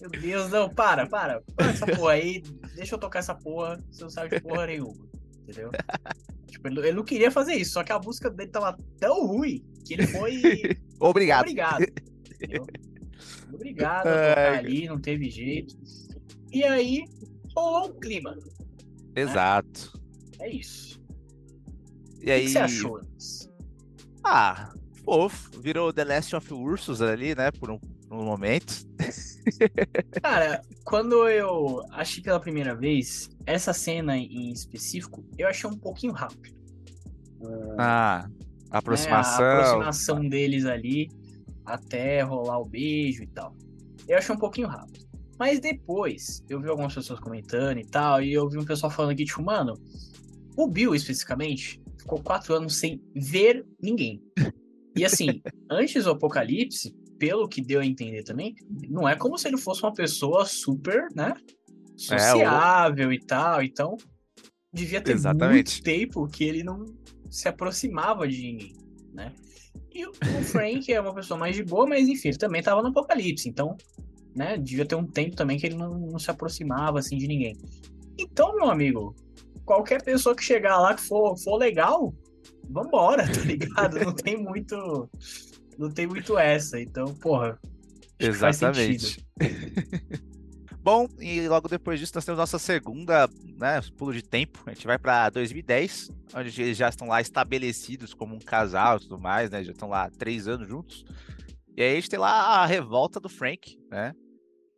Meu 0.00 0.10
Deus, 0.10 0.50
não, 0.50 0.68
para, 0.68 1.06
para. 1.06 1.42
Para 1.54 1.70
essa 1.70 1.86
porra 1.86 2.12
aí, 2.12 2.42
deixa 2.74 2.94
eu 2.94 2.98
tocar 2.98 3.18
essa 3.18 3.34
porra, 3.34 3.82
você 3.90 4.02
não 4.02 4.10
sabe 4.10 4.30
de 4.30 4.40
porra 4.40 4.66
nenhuma. 4.66 5.06
Entendeu? 5.42 5.70
tipo, 6.48 6.68
ele, 6.68 6.80
ele, 6.80 6.92
não 6.92 7.04
queria 7.04 7.30
fazer 7.30 7.54
isso, 7.54 7.72
só 7.72 7.84
que 7.84 7.92
a 7.92 7.98
música 7.98 8.30
dele 8.30 8.50
tava 8.50 8.78
tão 8.98 9.26
ruim 9.26 9.62
que 9.84 9.94
ele 9.94 10.06
foi. 10.06 10.79
Obrigado. 11.00 11.46
Obrigado. 11.46 11.86
Obrigado 13.52 14.06
a 14.06 14.28
tocar 14.28 14.58
ali, 14.58 14.86
não 14.86 15.00
teve 15.00 15.28
jeito. 15.28 15.76
E 16.52 16.62
aí, 16.62 17.04
rolou 17.56 17.88
um 17.88 18.00
clima. 18.00 18.34
Né? 18.34 18.42
Exato. 19.16 19.92
Né? 20.38 20.46
É 20.46 20.50
isso. 20.50 21.00
E 22.22 22.30
aí... 22.30 22.42
O 22.42 22.44
que 22.44 22.52
você 22.52 22.58
achou? 22.58 23.00
Ah, 24.24 24.72
fofo. 25.04 25.60
Virou 25.60 25.92
The 25.92 26.04
Last 26.04 26.36
of 26.36 26.52
Ursus 26.52 27.02
ali, 27.02 27.34
né? 27.34 27.50
Por 27.50 27.70
um, 27.70 27.78
por 27.78 28.18
um 28.18 28.24
momento. 28.24 28.86
Cara, 30.22 30.62
quando 30.84 31.28
eu 31.28 31.82
achei 31.90 32.22
pela 32.22 32.38
primeira 32.38 32.74
vez, 32.74 33.30
essa 33.46 33.72
cena 33.72 34.16
em 34.16 34.52
específico, 34.52 35.24
eu 35.38 35.48
achei 35.48 35.68
um 35.68 35.76
pouquinho 35.76 36.12
rápido. 36.12 36.54
Ah, 37.78 38.28
aproximação. 38.70 39.44
Né? 39.44 39.52
A 39.52 39.60
aproximação 39.60 40.28
deles 40.28 40.64
ali 40.64 41.08
até 41.64 42.22
rolar 42.22 42.58
o 42.58 42.64
beijo 42.64 43.22
e 43.22 43.26
tal. 43.26 43.54
Eu 44.08 44.18
achei 44.18 44.34
um 44.34 44.38
pouquinho 44.38 44.68
rápido. 44.68 45.08
Mas 45.38 45.58
depois, 45.58 46.44
eu 46.48 46.60
vi 46.60 46.68
algumas 46.68 46.94
pessoas 46.94 47.18
comentando 47.18 47.78
e 47.78 47.86
tal, 47.86 48.22
e 48.22 48.32
eu 48.32 48.48
vi 48.48 48.58
um 48.58 48.64
pessoal 48.64 48.90
falando 48.90 49.12
aqui, 49.12 49.24
tipo, 49.24 49.42
mano, 49.42 49.74
o 50.56 50.66
Bill 50.66 50.94
especificamente 50.94 51.80
ficou 51.98 52.20
quatro 52.22 52.54
anos 52.54 52.76
sem 52.76 53.02
ver 53.14 53.64
ninguém. 53.80 54.22
E 54.94 55.04
assim, 55.04 55.40
antes 55.70 56.04
do 56.04 56.10
apocalipse, 56.10 56.94
pelo 57.18 57.48
que 57.48 57.62
deu 57.62 57.80
a 57.80 57.86
entender 57.86 58.22
também, 58.22 58.54
não 58.88 59.08
é 59.08 59.16
como 59.16 59.38
se 59.38 59.48
ele 59.48 59.56
fosse 59.56 59.82
uma 59.82 59.94
pessoa 59.94 60.44
super, 60.44 61.06
né? 61.14 61.34
Sociável 61.96 63.10
é, 63.10 63.14
e 63.14 63.18
tal. 63.20 63.62
Então, 63.62 63.96
devia 64.72 65.00
ter 65.00 65.12
Exatamente. 65.12 65.74
muito 65.74 65.82
tempo 65.82 66.26
que 66.26 66.44
ele 66.44 66.62
não 66.62 66.84
se 67.30 67.48
aproximava 67.48 68.26
de 68.26 68.42
ninguém, 68.42 68.76
né? 69.12 69.32
E 69.92 70.04
o 70.06 70.12
Frank 70.44 70.92
é 70.92 71.00
uma 71.00 71.14
pessoa 71.14 71.38
mais 71.38 71.56
de 71.56 71.64
boa, 71.64 71.86
mas 71.86 72.08
enfim, 72.08 72.28
ele 72.28 72.38
também 72.38 72.62
tava 72.62 72.82
no 72.82 72.88
apocalipse, 72.88 73.48
então, 73.48 73.76
né, 74.34 74.56
devia 74.56 74.84
ter 74.84 74.94
um 74.94 75.06
tempo 75.06 75.36
também 75.36 75.58
que 75.58 75.66
ele 75.66 75.76
não, 75.76 75.98
não 75.98 76.18
se 76.18 76.30
aproximava, 76.30 76.98
assim, 76.98 77.16
de 77.16 77.26
ninguém. 77.26 77.56
Então, 78.18 78.54
meu 78.56 78.70
amigo, 78.70 79.14
qualquer 79.64 80.02
pessoa 80.02 80.34
que 80.34 80.44
chegar 80.44 80.78
lá 80.78 80.94
que 80.94 81.02
for, 81.02 81.36
for 81.38 81.56
legal, 81.56 82.14
vambora, 82.68 83.26
tá 83.26 83.40
ligado? 83.40 83.98
Não 83.98 84.14
tem 84.14 84.36
muito. 84.36 85.08
Não 85.78 85.90
tem 85.90 86.06
muito 86.06 86.38
essa. 86.38 86.80
Então, 86.80 87.14
porra. 87.14 87.58
Exatamente. 88.18 89.24
Bom, 90.82 91.06
e 91.18 91.46
logo 91.46 91.68
depois 91.68 92.00
disso 92.00 92.12
nós 92.14 92.24
temos 92.24 92.38
nossa 92.38 92.58
segunda, 92.58 93.28
né, 93.58 93.82
pulo 93.98 94.14
de 94.14 94.22
tempo. 94.22 94.62
A 94.64 94.72
gente 94.72 94.86
vai 94.86 94.98
para 94.98 95.28
2010, 95.28 96.10
onde 96.34 96.62
eles 96.62 96.76
já 96.76 96.88
estão 96.88 97.06
lá 97.06 97.20
estabelecidos 97.20 98.14
como 98.14 98.34
um 98.34 98.38
casal 98.38 98.96
e 98.96 99.00
tudo 99.00 99.18
mais, 99.18 99.50
né? 99.50 99.62
Já 99.62 99.72
estão 99.72 99.90
lá 99.90 100.08
três 100.08 100.48
anos 100.48 100.66
juntos. 100.66 101.04
E 101.76 101.82
aí 101.82 101.92
a 101.92 101.94
gente 101.96 102.08
tem 102.08 102.18
lá 102.18 102.62
a 102.62 102.66
revolta 102.66 103.20
do 103.20 103.28
Frank, 103.28 103.78
né? 103.90 104.14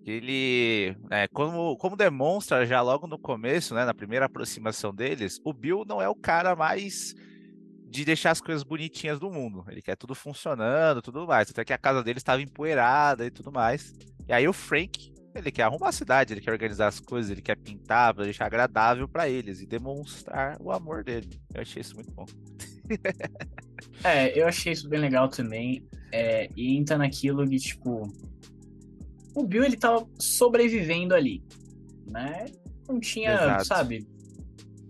Ele, 0.05 0.97
né, 1.09 1.29
como, 1.29 1.77
como 1.77 1.97
demonstra 1.97 2.67
já 2.67 2.81
logo 2.83 3.07
no 3.07 3.17
começo, 3.17 3.73
né, 3.73 3.85
na 3.85 3.95
primeira 3.95 4.27
aproximação 4.27 4.93
deles, 4.93 5.39
o 5.45 5.53
Bill 5.53 5.85
não 5.87 6.03
é 6.03 6.09
o 6.09 6.17
cara 6.17 6.57
mais 6.57 7.15
de 7.89 8.05
deixar 8.05 8.33
as 8.33 8.41
coisas 8.41 8.65
bonitinhas 8.65 9.21
do 9.21 9.31
mundo. 9.31 9.65
Ele 9.69 9.81
quer 9.81 9.95
tudo 9.95 10.17
funcionando, 10.17 11.01
tudo 11.01 11.29
mais. 11.29 11.49
Até 11.49 11.65
que 11.65 11.73
a 11.73 11.79
casa 11.79 12.03
dele 12.03 12.19
estava 12.19 12.43
empoeirada 12.43 13.25
e 13.25 13.31
tudo 13.31 13.53
mais. 13.53 13.95
E 14.27 14.33
aí 14.33 14.49
o 14.49 14.53
Frank 14.53 15.13
ele 15.35 15.51
quer 15.51 15.65
arrumar 15.65 15.89
a 15.89 15.93
cidade, 15.93 16.33
ele 16.33 16.41
quer 16.41 16.53
organizar 16.53 16.89
as 16.89 17.01
coisas, 17.01 17.31
ele 17.31 17.43
quer 17.43 17.57
pintar 17.57 18.15
para 18.15 18.25
deixar 18.25 18.47
agradável 18.47 19.09
para 19.09 19.29
eles 19.29 19.61
e 19.61 19.67
demonstrar 19.67 20.57
o 20.61 20.71
amor 20.71 21.03
dele. 21.03 21.41
Eu 21.55 21.63
achei 21.63 21.81
isso 21.81 21.95
muito 21.95 22.11
bom. 22.13 22.27
é, 24.05 24.39
eu 24.39 24.47
achei 24.47 24.73
isso 24.73 24.89
bem 24.89 25.01
legal 25.01 25.29
também. 25.29 25.87
É, 26.13 26.49
e 26.57 26.77
entra 26.77 26.99
naquilo 26.99 27.47
de 27.47 27.59
tipo. 27.59 28.03
O 29.35 29.47
Bill 29.47 29.65
ele 29.65 29.77
tava 29.77 30.07
sobrevivendo 30.19 31.15
ali, 31.15 31.43
né? 32.11 32.47
Não 32.87 33.01
tinha, 33.01 33.33
Exato. 33.33 33.67
sabe? 33.67 34.07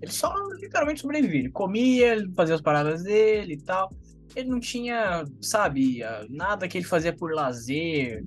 Ele 0.00 0.10
só 0.10 0.34
literalmente 0.60 1.00
sobrevivia. 1.00 1.40
Ele 1.40 1.50
comia, 1.50 2.14
ele 2.14 2.32
fazia 2.34 2.56
as 2.56 2.60
paradas 2.60 3.04
dele 3.04 3.54
e 3.54 3.62
tal. 3.62 3.94
Ele 4.34 4.48
não 4.48 4.58
tinha, 4.58 5.24
sabe, 5.40 6.00
nada 6.28 6.66
que 6.66 6.78
ele 6.78 6.84
fazia 6.84 7.12
por 7.12 7.32
lazer, 7.32 8.24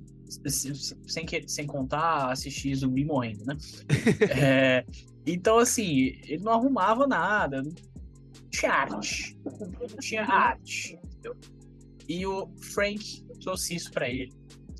sem, 1.06 1.24
que, 1.24 1.48
sem 1.48 1.66
contar 1.66 2.30
assistir 2.30 2.74
zumbi 2.74 3.04
morrendo, 3.04 3.44
né? 3.44 3.56
é, 4.30 4.84
então, 5.26 5.58
assim, 5.58 6.18
ele 6.26 6.42
não 6.42 6.52
arrumava 6.52 7.06
nada, 7.06 7.62
não 7.62 7.72
tinha 8.50 8.72
arte, 8.72 9.38
não 9.44 9.98
tinha 10.00 10.24
arte, 10.24 10.98
entendeu? 11.04 11.36
E 12.08 12.26
o 12.26 12.48
Frank 12.72 13.24
trouxe 13.40 13.74
isso 13.74 13.90
pra 13.90 14.08
ele, 14.08 14.32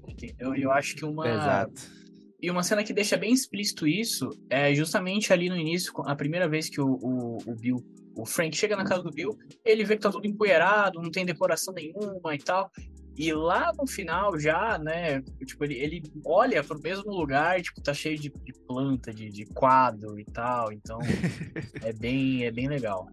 entendeu? 0.06 0.54
Eu 0.54 0.70
acho 0.70 0.94
que 0.94 1.04
uma... 1.04 1.28
Exato. 1.28 1.96
E 2.40 2.50
uma 2.50 2.62
cena 2.62 2.84
que 2.84 2.92
deixa 2.92 3.16
bem 3.16 3.32
explícito 3.32 3.86
isso 3.86 4.30
é 4.50 4.74
justamente 4.74 5.32
ali 5.32 5.48
no 5.48 5.56
início, 5.56 5.92
a 6.04 6.14
primeira 6.14 6.48
vez 6.48 6.68
que 6.68 6.80
o, 6.80 6.98
o, 7.02 7.38
o 7.46 7.54
Bill 7.56 7.82
o 8.16 8.24
Frank 8.24 8.56
chega 8.56 8.74
na 8.74 8.84
casa 8.84 9.02
do 9.02 9.10
Bill, 9.10 9.36
ele 9.62 9.84
vê 9.84 9.94
que 9.94 10.02
tá 10.02 10.10
tudo 10.10 10.26
empoeirado, 10.26 11.02
não 11.02 11.10
tem 11.10 11.26
decoração 11.26 11.74
nenhuma 11.74 12.34
e 12.34 12.38
tal. 12.38 12.70
E 13.16 13.32
lá 13.32 13.72
no 13.78 13.86
final 13.86 14.38
já, 14.38 14.78
né, 14.78 15.22
tipo, 15.44 15.64
ele, 15.64 15.74
ele 15.74 16.02
olha 16.24 16.62
pro 16.62 16.80
mesmo 16.80 17.10
lugar, 17.10 17.60
tipo, 17.62 17.80
tá 17.80 17.94
cheio 17.94 18.18
de, 18.18 18.28
de 18.28 18.52
planta, 18.66 19.12
de, 19.12 19.30
de 19.30 19.46
quadro 19.46 20.20
e 20.20 20.24
tal, 20.24 20.70
então 20.70 20.98
é 21.82 21.92
bem, 21.94 22.44
é 22.44 22.50
bem 22.50 22.68
legal. 22.68 23.08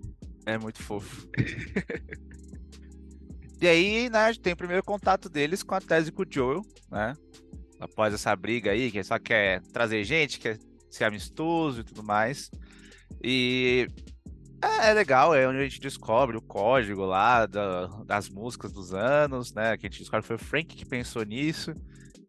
É 0.46 0.58
muito 0.58 0.84
fofo. 0.84 1.26
e 3.62 3.68
aí, 3.68 4.10
né, 4.10 4.34
tem 4.34 4.52
o 4.52 4.58
primeiro 4.58 4.84
contato 4.84 5.30
deles 5.30 5.64
com 5.64 5.74
a 5.74 5.80
tese 5.80 6.12
com 6.12 6.24
o 6.24 6.28
Joel, 6.30 6.62
né, 6.92 7.14
após 7.80 8.14
essa 8.14 8.36
briga 8.36 8.72
aí, 8.72 8.92
que 8.92 9.02
só 9.04 9.18
quer 9.18 9.62
trazer 9.72 10.04
gente, 10.04 10.38
quer 10.38 10.60
ser 10.92 11.06
amistoso 11.06 11.80
e 11.80 11.84
tudo 11.84 12.04
mais. 12.04 12.52
E 13.24 13.88
é, 14.64 14.90
é, 14.90 14.94
legal, 14.94 15.34
é 15.36 15.48
onde 15.48 15.60
a 15.60 15.64
gente 15.64 15.80
descobre 15.80 16.38
o 16.38 16.42
código 16.42 17.04
lá 17.06 17.46
da, 17.46 17.88
das 18.06 18.30
músicas 18.30 18.72
dos 18.72 18.94
anos, 18.94 19.54
né? 19.54 19.78
Que 19.78 19.88
a 19.88 19.90
gente 19.90 20.00
descobre 20.00 20.22
que 20.22 20.28
foi 20.28 20.36
o 20.36 20.40
Frank 20.40 20.76
que 20.76 20.86
pensou 20.86 21.24
nisso, 21.24 21.74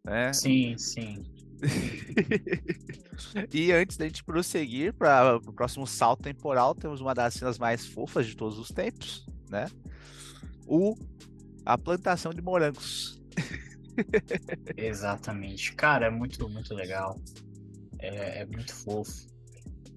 né? 0.05 0.33
Sim, 0.33 0.77
sim. 0.77 1.23
e 3.53 3.73
antes 3.73 3.97
da 3.97 4.07
gente 4.07 4.25
prosseguir 4.25 4.93
para 4.93 5.37
o 5.37 5.53
próximo 5.53 5.87
salto 5.87 6.23
temporal, 6.23 6.75
temos 6.75 7.01
uma 7.01 7.15
das 7.15 7.35
cenas 7.35 7.59
mais 7.59 7.87
fofas 7.87 8.27
de 8.27 8.37
todos 8.37 8.59
os 8.59 8.69
tempos, 8.69 9.27
né? 9.49 9.67
O 10.67 10.95
a 11.65 11.79
plantação 11.79 12.33
de 12.33 12.43
morangos. 12.43 13.21
Exatamente. 14.77 15.75
Cara, 15.75 16.07
é 16.07 16.11
muito, 16.11 16.49
muito 16.49 16.75
legal. 16.75 17.19
É, 17.99 18.41
é 18.41 18.47
muito 18.47 18.75
fofo. 18.75 19.34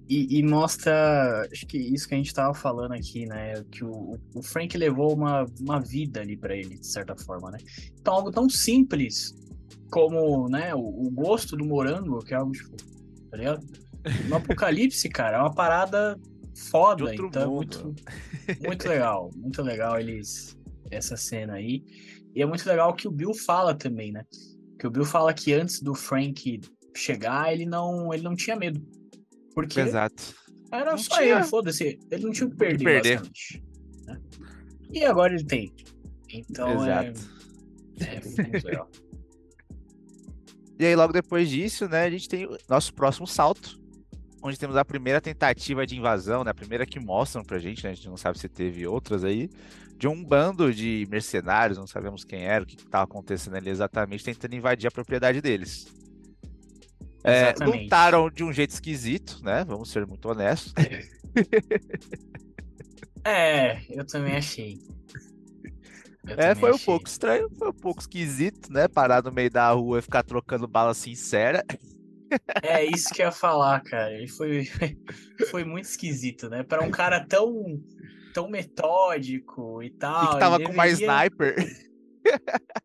E, 0.08 0.38
e, 0.38 0.42
mostra, 0.42 1.46
acho 1.52 1.66
que 1.66 1.76
isso 1.76 2.08
que 2.08 2.14
a 2.14 2.16
gente 2.16 2.32
tava 2.32 2.54
falando 2.54 2.92
aqui, 2.92 3.26
né? 3.26 3.62
Que 3.70 3.84
o, 3.84 4.18
o 4.34 4.42
Frank 4.42 4.76
levou 4.78 5.14
uma, 5.14 5.44
uma 5.60 5.80
vida 5.80 6.22
ali 6.22 6.34
para 6.34 6.56
ele, 6.56 6.78
de 6.78 6.86
certa 6.86 7.14
forma, 7.14 7.50
né? 7.50 7.58
Então, 8.00 8.14
algo 8.14 8.30
tão 8.30 8.48
simples 8.48 9.34
como, 9.90 10.48
né, 10.48 10.74
o, 10.74 10.78
o 10.78 11.10
gosto 11.10 11.56
do 11.56 11.64
morango, 11.64 12.24
que 12.24 12.32
é 12.32 12.38
algo, 12.38 12.52
tipo, 12.52 12.74
tá 13.30 13.36
ligado? 13.36 13.66
No 14.28 14.36
Apocalipse, 14.36 15.08
cara, 15.10 15.36
é 15.36 15.40
uma 15.40 15.54
parada 15.54 16.18
foda, 16.70 17.14
então 17.14 17.42
é 17.42 17.46
muito, 17.46 17.94
muito 18.64 18.88
legal, 18.88 19.30
muito 19.36 19.62
legal 19.62 20.00
eles, 20.00 20.56
essa 20.90 21.18
cena 21.18 21.54
aí. 21.54 21.84
E 22.34 22.40
é 22.40 22.46
muito 22.46 22.66
legal 22.66 22.94
que 22.94 23.06
o 23.06 23.10
Bill 23.10 23.34
fala 23.34 23.74
também, 23.74 24.10
né? 24.10 24.24
Que 24.78 24.86
o 24.86 24.90
Bill 24.90 25.04
fala 25.04 25.34
que 25.34 25.52
antes 25.52 25.82
do 25.82 25.94
Frank 25.94 26.60
chegar, 26.96 27.52
ele 27.52 27.66
não, 27.66 28.12
ele 28.12 28.22
não 28.22 28.34
tinha 28.34 28.56
medo 28.56 28.80
porque 29.58 29.80
Exato. 29.80 30.34
era 30.70 30.92
não 30.92 30.98
só 30.98 31.16
tinha... 31.16 31.36
ele, 31.36 31.44
foda-se. 31.44 31.98
Ele 32.12 32.24
não 32.24 32.30
tinha 32.30 32.46
o 32.46 32.50
que 32.50 32.56
perder, 32.56 32.84
perder. 32.84 33.22
Né? 34.06 34.20
E 34.92 35.04
agora 35.04 35.34
ele 35.34 35.44
tem. 35.44 35.74
Então 36.30 36.84
é- 36.84 37.08
Exato. 37.08 37.20
é. 38.00 38.04
É. 38.04 38.86
E 40.78 40.86
aí, 40.86 40.94
logo 40.94 41.12
depois 41.12 41.48
disso, 41.50 41.88
né, 41.88 42.04
a 42.04 42.10
gente 42.10 42.28
tem 42.28 42.46
o 42.46 42.56
nosso 42.68 42.94
próximo 42.94 43.26
salto, 43.26 43.80
onde 44.40 44.56
temos 44.56 44.76
a 44.76 44.84
primeira 44.84 45.20
tentativa 45.20 45.84
de 45.84 45.96
invasão, 45.96 46.44
né, 46.44 46.52
a 46.52 46.54
primeira 46.54 46.86
que 46.86 47.00
mostram 47.00 47.42
pra 47.42 47.58
gente, 47.58 47.82
né, 47.82 47.90
a 47.90 47.94
gente 47.94 48.08
não 48.08 48.16
sabe 48.16 48.38
se 48.38 48.48
teve 48.48 48.86
outras 48.86 49.24
aí, 49.24 49.50
de 49.96 50.06
um 50.06 50.22
bando 50.22 50.72
de 50.72 51.04
mercenários, 51.10 51.76
não 51.76 51.88
sabemos 51.88 52.22
quem 52.22 52.44
era, 52.44 52.62
o 52.62 52.66
que 52.66 52.76
estava 52.76 53.02
acontecendo 53.02 53.56
ali 53.56 53.70
exatamente, 53.70 54.22
tentando 54.22 54.54
invadir 54.54 54.86
a 54.86 54.92
propriedade 54.92 55.40
deles. 55.40 55.88
É, 57.28 57.54
lutaram 57.64 58.30
de 58.30 58.42
um 58.42 58.52
jeito 58.52 58.70
esquisito, 58.70 59.40
né? 59.42 59.64
Vamos 59.66 59.90
ser 59.90 60.06
muito 60.06 60.28
honestos. 60.28 60.72
É, 63.24 63.82
eu 63.90 64.06
também 64.06 64.36
achei. 64.36 64.78
Eu 66.26 66.36
é, 66.36 66.54
foi 66.54 66.70
achei. 66.70 66.82
um 66.82 66.84
pouco 66.84 67.08
estranho, 67.08 67.50
foi 67.58 67.68
um 67.68 67.74
pouco 67.74 68.00
esquisito, 68.00 68.72
né? 68.72 68.88
Parar 68.88 69.22
no 69.22 69.32
meio 69.32 69.50
da 69.50 69.70
rua 69.70 69.98
e 69.98 70.02
ficar 70.02 70.22
trocando 70.22 70.66
bala 70.66 70.94
sincera. 70.94 71.64
É 72.62 72.84
isso 72.84 73.12
que 73.12 73.22
eu 73.22 73.26
ia 73.26 73.32
falar, 73.32 73.82
cara. 73.82 74.12
Ele 74.12 74.28
foi, 74.28 74.64
foi 75.50 75.64
muito 75.64 75.86
esquisito, 75.86 76.48
né? 76.48 76.62
Para 76.62 76.82
um 76.82 76.90
cara 76.90 77.24
tão, 77.26 77.82
tão 78.32 78.48
metódico 78.48 79.82
e 79.82 79.90
tal. 79.90 80.24
E 80.24 80.28
que 80.28 80.38
tava 80.38 80.60
com 80.60 80.72
mais 80.72 81.00
sniper. 81.00 81.56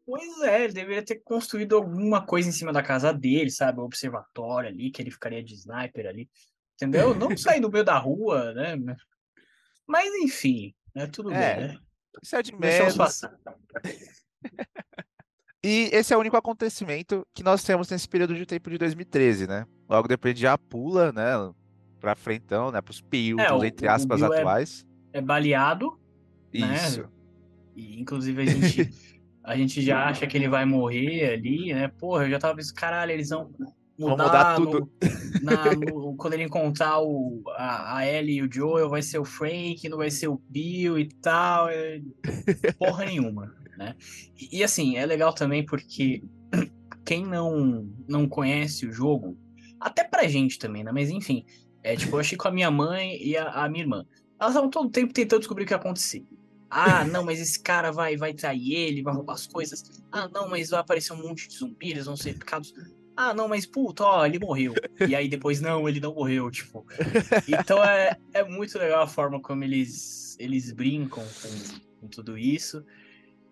Pois 0.05 0.41
é, 0.41 0.63
ele 0.63 0.73
deveria 0.73 1.03
ter 1.03 1.21
construído 1.23 1.75
alguma 1.75 2.25
coisa 2.25 2.49
em 2.49 2.51
cima 2.51 2.73
da 2.73 2.83
casa 2.83 3.13
dele, 3.13 3.49
sabe? 3.49 3.79
Um 3.79 3.83
observatório 3.83 4.69
ali, 4.69 4.91
que 4.91 5.01
ele 5.01 5.11
ficaria 5.11 5.43
de 5.43 5.53
sniper 5.53 6.07
ali. 6.07 6.29
Entendeu? 6.75 7.13
Não 7.13 7.35
sair 7.37 7.59
no 7.59 7.69
meio 7.69 7.83
da 7.85 7.97
rua, 7.97 8.53
né? 8.53 8.75
Mas 9.87 10.13
enfim, 10.23 10.73
né? 10.93 11.07
Tudo 11.07 11.31
é, 11.31 11.55
bem, 11.55 11.67
né? 11.67 11.77
Isso 12.21 12.35
é 12.35 12.41
de 12.43 12.55
menos. 12.55 12.95
E 15.65 15.89
esse 15.93 16.13
é 16.13 16.17
o 16.17 16.19
único 16.19 16.35
acontecimento 16.35 17.25
que 17.33 17.41
nós 17.41 17.63
temos 17.63 17.89
nesse 17.89 18.07
período 18.07 18.35
de 18.35 18.45
tempo 18.45 18.69
de 18.69 18.77
2013, 18.77 19.47
né? 19.47 19.65
Logo 19.89 20.09
depois 20.09 20.37
já 20.37 20.57
pula, 20.57 21.13
né? 21.13 21.31
Pra 22.01 22.15
frentão, 22.15 22.69
né? 22.69 22.81
Pros 22.81 22.99
períodos, 22.99 23.63
é, 23.63 23.67
entre 23.67 23.87
aspas, 23.87 24.21
é 24.21 24.25
atuais. 24.25 24.85
É, 25.13 25.19
é 25.19 25.21
baleado. 25.21 25.97
Isso. 26.51 27.03
Né? 27.03 27.09
E, 27.77 27.97
inclusive 27.97 28.41
a 28.41 28.45
gente 28.45 28.89
a 29.43 29.57
gente 29.57 29.81
já 29.81 30.05
acha 30.05 30.25
que 30.25 30.37
ele 30.37 30.47
vai 30.47 30.65
morrer 30.65 31.33
ali, 31.33 31.73
né? 31.73 31.89
Porra, 31.99 32.23
eu 32.23 32.31
já 32.31 32.39
tava 32.39 32.55
pensando, 32.55 32.75
caralho, 32.75 33.11
eles 33.11 33.29
vão 33.29 33.51
mudar, 33.99 34.25
mudar 34.25 34.55
tudo. 34.55 34.89
No, 35.41 35.43
na, 35.43 35.75
no, 35.75 36.15
quando 36.15 36.33
ele 36.33 36.43
encontrar 36.43 37.01
o, 37.01 37.43
a, 37.57 37.97
a 37.97 38.07
Ellie 38.07 38.37
e 38.37 38.41
o 38.41 38.51
Joel, 38.51 38.89
vai 38.89 39.01
ser 39.01 39.19
o 39.19 39.25
Frank, 39.25 39.87
não 39.89 39.97
vai 39.97 40.09
ser 40.09 40.29
o 40.29 40.41
Bill 40.49 40.97
e 40.97 41.09
tal. 41.21 41.69
É... 41.69 42.01
Porra 42.79 43.05
nenhuma, 43.05 43.53
né? 43.77 43.95
E, 44.39 44.59
e, 44.59 44.63
assim, 44.63 44.95
é 44.95 45.05
legal 45.05 45.33
também 45.33 45.65
porque 45.65 46.23
quem 47.05 47.25
não, 47.25 47.85
não 48.07 48.29
conhece 48.29 48.85
o 48.85 48.93
jogo, 48.93 49.37
até 49.77 50.05
pra 50.05 50.27
gente 50.27 50.57
também, 50.57 50.85
né? 50.85 50.91
Mas 50.93 51.09
enfim, 51.09 51.45
é 51.83 51.97
tipo, 51.97 52.15
eu 52.15 52.19
achei 52.21 52.37
com 52.37 52.47
a 52.47 52.51
minha 52.51 52.71
mãe 52.71 53.21
e 53.21 53.35
a, 53.35 53.49
a 53.49 53.69
minha 53.69 53.83
irmã. 53.83 54.05
Elas 54.39 54.53
estavam 54.53 54.69
todo 54.69 54.87
o 54.87 54.91
tempo 54.91 55.13
tentando 55.13 55.39
descobrir 55.39 55.63
o 55.63 55.67
que 55.67 55.73
ia 55.73 55.77
acontecer. 55.77 56.25
Ah, 56.75 57.05
não, 57.05 57.23
mas 57.23 57.39
esse 57.39 57.61
cara 57.61 57.91
vai, 57.91 58.17
vai 58.17 58.33
trair 58.33 58.73
ele, 58.73 59.03
vai 59.03 59.13
roubar 59.13 59.33
as 59.33 59.45
coisas. 59.45 59.83
Ah, 60.11 60.27
não, 60.27 60.49
mas 60.49 60.71
vai 60.71 60.79
aparecer 60.79 61.13
um 61.13 61.21
monte 61.21 61.47
de 61.47 61.55
zumbis, 61.55 61.91
eles 61.91 62.05
vão 62.07 62.17
ser 62.17 62.33
picados. 62.33 62.73
Ah, 63.15 63.31
não, 63.31 63.47
mas 63.47 63.63
puta, 63.63 64.03
ó, 64.03 64.25
ele 64.25 64.39
morreu. 64.39 64.73
E 65.07 65.15
aí 65.15 65.29
depois, 65.29 65.61
não, 65.61 65.87
ele 65.87 65.99
não 65.99 66.15
morreu, 66.15 66.49
tipo. 66.49 66.83
Então 67.47 67.83
é, 67.83 68.17
é 68.33 68.43
muito 68.43 68.77
legal 68.79 69.03
a 69.03 69.07
forma 69.07 69.39
como 69.39 69.63
eles, 69.63 70.35
eles 70.39 70.71
brincam 70.71 71.23
com, 71.23 71.99
com 72.01 72.07
tudo 72.07 72.39
isso. 72.39 72.83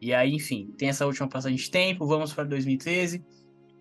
E 0.01 0.15
aí, 0.15 0.34
enfim, 0.34 0.73
tem 0.75 0.89
essa 0.89 1.05
última 1.05 1.29
passagem 1.29 1.55
de 1.55 1.69
tempo, 1.69 2.07
vamos 2.07 2.34
para 2.34 2.43
2013, 2.45 3.23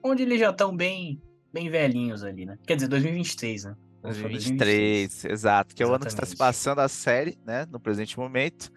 onde 0.04 0.22
eles 0.22 0.38
já 0.38 0.50
estão 0.50 0.76
bem, 0.76 1.18
bem 1.50 1.70
velhinhos 1.70 2.22
ali, 2.22 2.44
né? 2.44 2.58
Quer 2.66 2.74
dizer, 2.74 2.88
2023, 2.88 3.64
né? 3.64 3.74
2023, 4.02 4.58
2023, 4.58 5.24
exato, 5.32 5.74
que 5.74 5.82
é 5.82 5.86
o 5.86 5.94
ano 5.94 6.00
que 6.00 6.10
está 6.10 6.26
se 6.26 6.36
passando 6.36 6.80
a 6.80 6.88
série, 6.88 7.38
né, 7.44 7.66
no 7.70 7.80
presente 7.80 8.18
momento. 8.18 8.70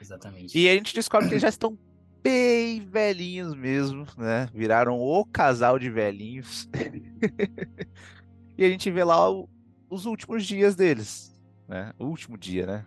Exatamente. 0.00 0.58
E 0.58 0.68
a 0.68 0.74
gente 0.74 0.94
descobre 0.94 1.28
que 1.28 1.34
eles 1.34 1.42
já 1.42 1.48
estão 1.48 1.78
bem 2.22 2.80
velhinhos 2.80 3.54
mesmo, 3.54 4.06
né? 4.16 4.48
Viraram 4.52 4.98
o 4.98 5.24
casal 5.24 5.78
de 5.78 5.90
velhinhos. 5.90 6.68
e 8.56 8.64
a 8.64 8.68
gente 8.68 8.90
vê 8.90 9.04
lá 9.04 9.30
o, 9.30 9.48
os 9.88 10.06
últimos 10.06 10.44
dias 10.46 10.74
deles, 10.74 11.34
né? 11.68 11.92
O 11.98 12.06
último 12.06 12.36
dia, 12.36 12.66
né? 12.66 12.86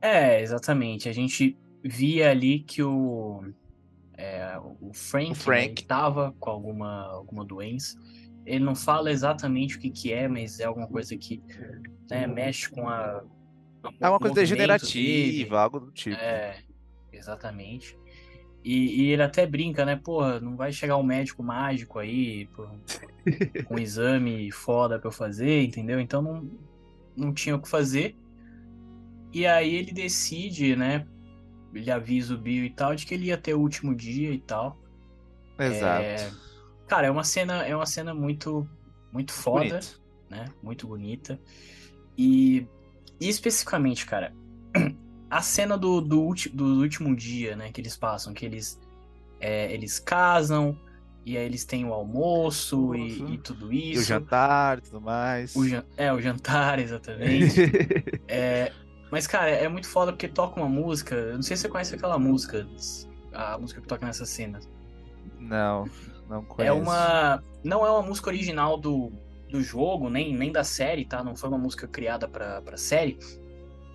é, 0.00 0.40
exatamente. 0.42 1.08
A 1.08 1.12
gente 1.12 1.56
via 1.82 2.30
ali 2.30 2.60
que 2.60 2.82
o 2.82 3.42
é, 4.20 4.58
o 4.80 4.92
Frank, 4.92 5.32
o 5.32 5.34
Frank. 5.34 5.82
Né, 5.82 5.88
tava 5.88 6.34
com 6.38 6.50
alguma, 6.50 7.06
alguma 7.06 7.44
doença. 7.44 7.98
Ele 8.44 8.64
não 8.64 8.74
fala 8.74 9.10
exatamente 9.10 9.76
o 9.76 9.80
que, 9.80 9.90
que 9.90 10.12
é, 10.12 10.28
mas 10.28 10.60
é 10.60 10.64
alguma 10.64 10.86
coisa 10.86 11.16
que 11.16 11.42
né, 12.10 12.26
mexe 12.26 12.68
com 12.68 12.86
a 12.86 13.24
é 14.00 14.08
uma 14.08 14.18
coisa 14.18 14.34
degenerativa, 14.34 15.50
dele. 15.50 15.56
algo 15.56 15.80
do 15.80 15.90
tipo. 15.90 16.16
É, 16.16 16.58
exatamente. 17.12 17.98
E, 18.62 19.02
e, 19.02 19.10
ele 19.12 19.22
até 19.22 19.46
brinca, 19.46 19.84
né? 19.84 19.96
Porra, 19.96 20.38
não 20.38 20.56
vai 20.56 20.70
chegar 20.72 20.96
um 20.96 21.02
médico 21.02 21.42
mágico 21.42 21.98
aí 21.98 22.46
com 23.66 23.74
um 23.74 23.78
exame 23.78 24.50
foda 24.50 24.98
pra 24.98 25.08
eu 25.08 25.12
fazer, 25.12 25.62
entendeu? 25.62 25.98
Então 25.98 26.20
não, 26.20 26.50
não 27.16 27.32
tinha 27.32 27.56
o 27.56 27.60
que 27.60 27.68
fazer. 27.68 28.14
E 29.32 29.46
aí 29.46 29.74
ele 29.74 29.92
decide, 29.92 30.76
né? 30.76 31.06
Ele 31.72 31.90
avisa 31.90 32.34
o 32.34 32.38
Bill 32.38 32.64
e 32.64 32.70
tal, 32.70 32.94
de 32.94 33.06
que 33.06 33.14
ele 33.14 33.26
ia 33.26 33.38
ter 33.38 33.54
o 33.54 33.60
último 33.60 33.94
dia 33.94 34.32
e 34.32 34.40
tal. 34.40 34.78
Exato. 35.58 36.02
É... 36.02 36.30
Cara, 36.86 37.06
é 37.06 37.10
uma 37.10 37.24
cena, 37.24 37.64
é 37.64 37.74
uma 37.74 37.86
cena 37.86 38.12
muito, 38.12 38.68
muito 39.12 39.32
foda, 39.32 39.68
Bonito. 39.68 40.02
né? 40.28 40.46
Muito 40.62 40.86
bonita. 40.88 41.40
E 42.18 42.66
e 43.20 43.28
especificamente, 43.28 44.06
cara, 44.06 44.32
a 45.30 45.42
cena 45.42 45.76
do, 45.76 46.00
do, 46.00 46.32
do, 46.52 46.64
último 46.80 47.14
dia, 47.14 47.54
né, 47.54 47.70
que 47.70 47.80
eles 47.80 47.96
passam, 47.96 48.32
que 48.32 48.46
eles, 48.46 48.80
é, 49.38 49.72
eles 49.72 49.98
casam, 49.98 50.78
e 51.24 51.36
aí 51.36 51.44
eles 51.44 51.64
têm 51.64 51.84
o 51.84 51.92
almoço 51.92 52.94
e, 52.94 53.34
e, 53.34 53.38
tudo 53.38 53.72
isso. 53.72 54.00
E 54.00 54.02
o 54.02 54.04
jantar 54.04 54.78
e 54.78 54.80
tudo 54.80 55.00
mais. 55.00 55.54
O 55.54 55.62
é, 55.96 56.12
o 56.12 56.20
jantar, 56.20 56.78
exatamente. 56.80 57.60
é, 58.26 58.72
mas, 59.10 59.26
cara, 59.26 59.50
é 59.50 59.68
muito 59.68 59.88
foda 59.88 60.12
porque 60.12 60.28
toca 60.28 60.58
uma 60.58 60.68
música. 60.68 61.14
Eu 61.14 61.34
não 61.34 61.42
sei 61.42 61.56
se 61.56 61.62
você 61.62 61.68
conhece 61.68 61.94
aquela 61.94 62.18
música, 62.18 62.66
a 63.34 63.58
música 63.58 63.80
que 63.80 63.86
toca 63.86 64.06
nessa 64.06 64.24
cena. 64.24 64.60
Não, 65.38 65.88
não 66.28 66.42
conheço. 66.44 66.72
É 66.72 66.72
uma. 66.72 67.42
Não 67.62 67.84
é 67.84 67.90
uma 67.90 68.02
música 68.02 68.30
original 68.30 68.78
do, 68.78 69.12
do 69.50 69.62
jogo, 69.62 70.08
nem, 70.08 70.34
nem 70.36 70.52
da 70.52 70.64
série, 70.64 71.04
tá? 71.04 71.22
Não 71.22 71.34
foi 71.34 71.48
uma 71.48 71.58
música 71.58 71.86
criada 71.86 72.28
pra, 72.28 72.62
pra 72.62 72.76
série. 72.76 73.18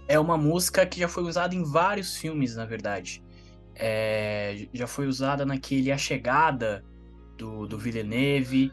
É 0.08 0.20
uma 0.20 0.38
música 0.38 0.86
que 0.86 1.00
já 1.00 1.08
foi 1.08 1.24
usada 1.24 1.56
em 1.56 1.63
vários 1.63 2.15
filmes, 2.15 2.56
na 2.56 2.65
verdade. 2.65 3.24
É, 3.76 4.68
já 4.74 4.88
foi 4.88 5.08
usada 5.08 5.46
naquele 5.46 5.91
A 5.91 5.98
Chegada 5.98 6.84
do, 7.38 7.68
do 7.68 7.78
Villeneuve, 7.78 8.72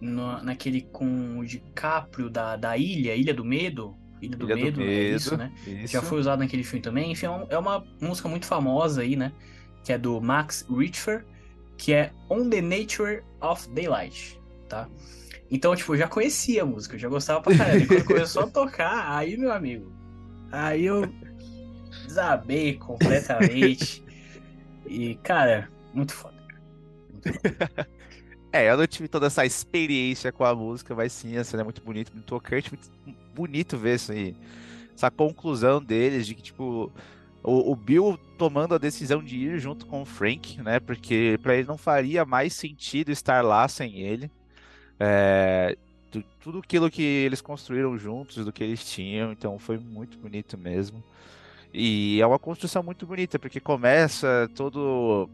no, 0.00 0.42
naquele 0.42 0.82
com 0.82 1.38
o 1.38 1.44
DiCaprio 1.44 2.28
da, 2.28 2.56
da 2.56 2.76
Ilha, 2.76 3.14
Ilha 3.14 3.32
do 3.32 3.44
Medo. 3.44 3.96
Ilha 4.20 4.36
do, 4.36 4.46
Ilha 4.46 4.56
Medo, 4.56 4.72
do 4.72 4.80
Medo, 4.80 4.90
é 4.90 5.16
isso, 5.16 5.36
né? 5.36 5.52
Isso. 5.66 5.92
Já 5.92 6.02
foi 6.02 6.18
usado 6.18 6.40
naquele 6.40 6.64
filme 6.64 6.82
também. 6.82 7.12
Enfim, 7.12 7.26
é, 7.26 7.54
é 7.54 7.58
uma 7.58 7.84
música 8.00 8.28
muito 8.28 8.46
famosa 8.46 9.02
aí, 9.02 9.16
né? 9.16 9.32
Que 9.84 9.92
é 9.92 9.98
do 9.98 10.20
Max 10.20 10.66
Richter, 10.68 11.24
que 11.76 11.92
é 11.92 12.12
On 12.30 12.48
the 12.48 12.60
Nature 12.60 13.22
of 13.40 13.68
Daylight, 13.70 14.40
tá? 14.68 14.88
Então, 15.54 15.76
tipo, 15.76 15.94
eu 15.94 15.98
já 15.98 16.08
conhecia 16.08 16.64
a 16.64 16.66
música, 16.66 16.96
eu 16.96 16.98
já 16.98 17.08
gostava 17.08 17.40
pra 17.40 17.56
caralho. 17.56 17.84
E 17.84 17.86
quando 17.86 18.04
começou 18.04 18.42
a 18.42 18.46
tocar, 18.48 19.16
aí, 19.16 19.36
meu 19.36 19.52
amigo, 19.52 19.92
aí 20.50 20.84
eu 20.84 21.08
desabei 22.04 22.74
completamente. 22.74 24.04
E, 24.84 25.14
cara, 25.22 25.70
muito 25.92 26.12
foda. 26.12 26.34
Muito 27.12 27.32
foda. 27.32 27.88
É, 28.52 28.70
eu 28.70 28.76
não 28.76 28.86
tive 28.86 29.08
toda 29.08 29.26
essa 29.26 29.44
experiência 29.44 30.30
com 30.30 30.44
a 30.44 30.54
música, 30.54 30.94
mas 30.94 31.12
sim, 31.12 31.36
a 31.36 31.42
cena 31.42 31.62
é 31.62 31.64
muito 31.64 31.82
bonita, 31.82 32.12
muito 32.12 32.26
tocante, 32.26 32.70
muito 32.70 32.88
bonito 33.34 33.76
ver 33.76 33.96
isso 33.96 34.12
aí. 34.12 34.36
Essa 34.94 35.10
conclusão 35.10 35.82
deles 35.82 36.24
de 36.24 36.36
que, 36.36 36.42
tipo, 36.42 36.92
o, 37.42 37.72
o, 37.72 37.74
Bill 37.74 38.16
tomando 38.38 38.76
a 38.76 38.78
decisão 38.78 39.20
de 39.20 39.36
ir 39.36 39.58
junto 39.58 39.86
com 39.86 40.02
o 40.02 40.04
Frank, 40.04 40.62
né? 40.62 40.78
Porque 40.78 41.36
para 41.42 41.56
ele 41.56 41.66
não 41.66 41.76
faria 41.76 42.24
mais 42.24 42.54
sentido 42.54 43.10
estar 43.10 43.42
lá 43.42 43.66
sem 43.66 44.02
ele. 44.02 44.30
É, 44.98 45.76
tudo 46.40 46.58
aquilo 46.58 46.90
que 46.90 47.02
eles 47.02 47.40
construíram 47.40 47.98
juntos, 47.98 48.44
do 48.44 48.52
que 48.52 48.62
eles 48.62 48.84
tinham, 48.84 49.32
então 49.32 49.58
foi 49.58 49.78
muito 49.78 50.18
bonito 50.18 50.56
mesmo. 50.56 51.02
E 51.72 52.20
é 52.20 52.26
uma 52.26 52.38
construção 52.38 52.82
muito 52.82 53.06
bonita, 53.06 53.38
porque 53.38 53.58
começa 53.58 54.48
todo 54.54 55.28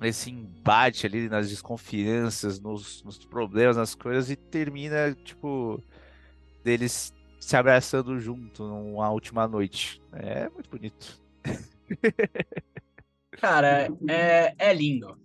esse 0.00 0.30
embate 0.30 1.06
ali 1.06 1.28
nas 1.28 1.50
desconfianças, 1.50 2.60
nos, 2.60 3.02
nos 3.02 3.18
problemas, 3.18 3.76
nas 3.76 3.94
coisas, 3.94 4.30
e 4.30 4.36
termina, 4.36 5.14
tipo, 5.24 5.82
deles 6.64 7.12
se 7.40 7.56
abraçando 7.56 8.18
junto 8.18 8.64
numa 8.64 9.10
última 9.10 9.46
noite. 9.46 10.00
É 10.12 10.48
muito 10.48 10.70
bonito. 10.70 11.20
Cara, 13.32 13.88
é, 14.08 14.54
é 14.58 14.72
lindo. 14.72 15.16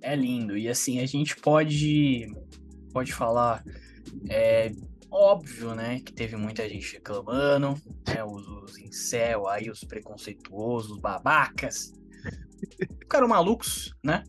É 0.00 0.14
lindo. 0.14 0.56
E 0.56 0.68
assim, 0.68 1.00
a 1.00 1.06
gente 1.06 1.36
pode, 1.36 2.32
pode 2.92 3.12
falar. 3.12 3.64
É 4.28 4.72
óbvio, 5.10 5.74
né? 5.74 6.00
Que 6.00 6.12
teve 6.12 6.36
muita 6.36 6.68
gente 6.68 6.94
reclamando, 6.94 7.74
né? 8.06 8.24
Os, 8.24 8.46
os 8.46 8.78
incel 8.78 9.48
aí, 9.48 9.70
os 9.70 9.84
preconceituosos, 9.84 10.98
babacas 10.98 11.92
ficaram 13.00 13.28
malucos, 13.28 13.94
né? 14.02 14.22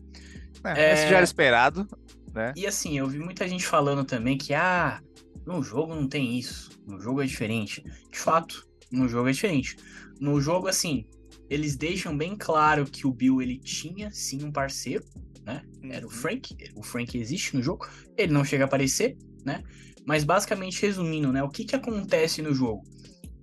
É, 0.64 0.92
Esse 0.92 1.08
já 1.08 1.16
era 1.16 1.24
esperado, 1.24 1.86
né? 2.34 2.52
E 2.56 2.66
assim, 2.66 2.98
eu 2.98 3.06
vi 3.06 3.18
muita 3.18 3.48
gente 3.48 3.66
falando 3.66 4.04
também 4.04 4.38
que, 4.38 4.54
ah, 4.54 5.00
no 5.46 5.62
jogo 5.62 5.94
não 5.94 6.08
tem 6.08 6.38
isso, 6.38 6.70
no 6.86 7.00
jogo 7.00 7.22
é 7.22 7.26
diferente. 7.26 7.82
De 8.10 8.18
fato, 8.18 8.66
no 8.90 9.08
jogo 9.08 9.28
é 9.28 9.32
diferente. 9.32 9.76
No 10.20 10.40
jogo, 10.40 10.68
assim, 10.68 11.04
eles 11.50 11.76
deixam 11.76 12.16
bem 12.16 12.36
claro 12.36 12.86
que 12.86 13.06
o 13.06 13.12
Bill, 13.12 13.42
ele 13.42 13.58
tinha, 13.58 14.10
sim, 14.12 14.44
um 14.44 14.52
parceiro, 14.52 15.04
né? 15.44 15.62
Era 15.90 16.06
o 16.06 16.08
uhum. 16.08 16.14
Frank, 16.14 16.56
o 16.74 16.82
Frank 16.82 17.18
existe 17.18 17.56
no 17.56 17.62
jogo, 17.62 17.88
ele 18.16 18.32
não 18.32 18.44
chega 18.44 18.64
a 18.64 18.66
aparecer, 18.66 19.16
né? 19.44 19.62
Mas 20.06 20.24
basicamente, 20.24 20.82
resumindo, 20.82 21.32
né? 21.32 21.42
O 21.42 21.48
que 21.48 21.64
que 21.64 21.76
acontece 21.76 22.42
no 22.42 22.54
jogo? 22.54 22.82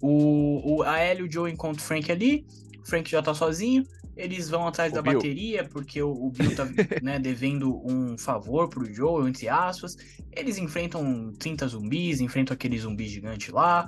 O, 0.01 0.77
o, 0.77 0.83
a 0.83 1.03
Ellie 1.03 1.23
e 1.23 1.27
o 1.27 1.31
Joe 1.31 1.51
encontram 1.51 1.83
o 1.83 1.87
Frank 1.87 2.11
ali, 2.11 2.45
o 2.79 2.85
Frank 2.87 3.09
já 3.09 3.21
tá 3.21 3.33
sozinho, 3.33 3.83
eles 4.19 4.49
vão 4.49 4.67
atrás 4.67 4.91
o 4.91 4.95
da 4.95 5.01
Bill. 5.01 5.13
bateria, 5.13 5.63
porque 5.63 6.01
o, 6.01 6.11
o 6.11 6.29
Bill 6.29 6.55
tá 6.55 6.65
né, 7.01 7.17
devendo 7.17 7.81
um 7.85 8.17
favor 8.17 8.67
pro 8.67 8.91
Joe, 8.93 9.27
entre 9.29 9.47
aspas. 9.47 9.95
Eles 10.31 10.57
enfrentam 10.57 11.31
30 11.39 11.67
zumbis, 11.69 12.19
enfrentam 12.19 12.53
aquele 12.53 12.77
zumbi 12.77 13.07
gigante 13.07 13.51
lá 13.51 13.87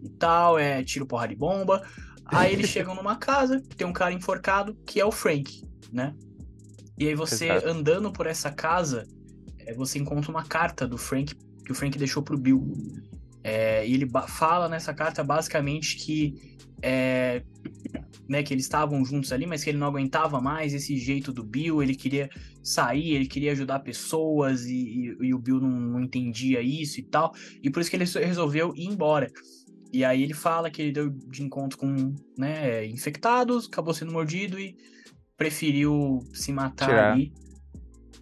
e 0.00 0.08
tal, 0.08 0.58
é 0.58 0.82
tiro 0.84 1.04
porra 1.04 1.26
de 1.26 1.34
bomba. 1.34 1.82
Aí 2.24 2.52
eles 2.52 2.70
chegam 2.70 2.94
numa 2.94 3.16
casa, 3.16 3.60
tem 3.76 3.86
um 3.86 3.92
cara 3.92 4.12
enforcado, 4.12 4.76
que 4.86 5.00
é 5.00 5.04
o 5.04 5.10
Frank, 5.10 5.64
né? 5.92 6.14
E 6.98 7.08
aí 7.08 7.14
você, 7.14 7.46
Exato. 7.46 7.68
andando 7.68 8.12
por 8.12 8.26
essa 8.26 8.50
casa, 8.50 9.06
é, 9.58 9.74
você 9.74 9.98
encontra 9.98 10.30
uma 10.30 10.44
carta 10.44 10.86
do 10.86 10.98
Frank, 10.98 11.34
que 11.64 11.72
o 11.72 11.74
Frank 11.74 11.96
deixou 11.98 12.22
pro 12.22 12.38
Bill. 12.38 12.72
É, 13.44 13.86
e 13.86 13.94
ele 13.94 14.08
fala 14.28 14.68
nessa 14.68 14.94
carta 14.94 15.24
basicamente 15.24 15.96
que 15.96 16.56
é, 16.82 17.42
né, 18.28 18.42
que 18.42 18.52
eles 18.52 18.64
estavam 18.64 19.04
juntos 19.04 19.32
ali, 19.32 19.46
mas 19.46 19.62
que 19.62 19.70
ele 19.70 19.78
não 19.78 19.86
aguentava 19.86 20.40
mais 20.40 20.74
esse 20.74 20.96
jeito 20.96 21.32
do 21.32 21.44
Bill, 21.44 21.82
ele 21.82 21.94
queria 21.94 22.28
sair, 22.62 23.12
ele 23.12 23.26
queria 23.26 23.52
ajudar 23.52 23.80
pessoas 23.80 24.66
e, 24.66 25.16
e, 25.20 25.26
e 25.26 25.34
o 25.34 25.38
Bill 25.38 25.60
não, 25.60 25.70
não, 25.70 26.00
entendia 26.00 26.60
isso 26.60 26.98
e 26.98 27.02
tal, 27.02 27.32
e 27.62 27.70
por 27.70 27.80
isso 27.80 27.90
que 27.90 27.96
ele 27.96 28.04
resolveu 28.04 28.72
ir 28.74 28.86
embora. 28.86 29.30
E 29.92 30.04
aí 30.04 30.22
ele 30.22 30.32
fala 30.32 30.70
que 30.70 30.80
ele 30.80 30.92
deu 30.92 31.10
de 31.10 31.42
encontro 31.42 31.78
com 31.78 32.14
né, 32.36 32.86
infectados, 32.86 33.66
acabou 33.66 33.92
sendo 33.92 34.12
mordido 34.12 34.58
e 34.58 34.74
preferiu 35.42 36.20
se 36.32 36.52
matar 36.52 36.86
Tirar. 36.86 37.12
ali, 37.12 37.32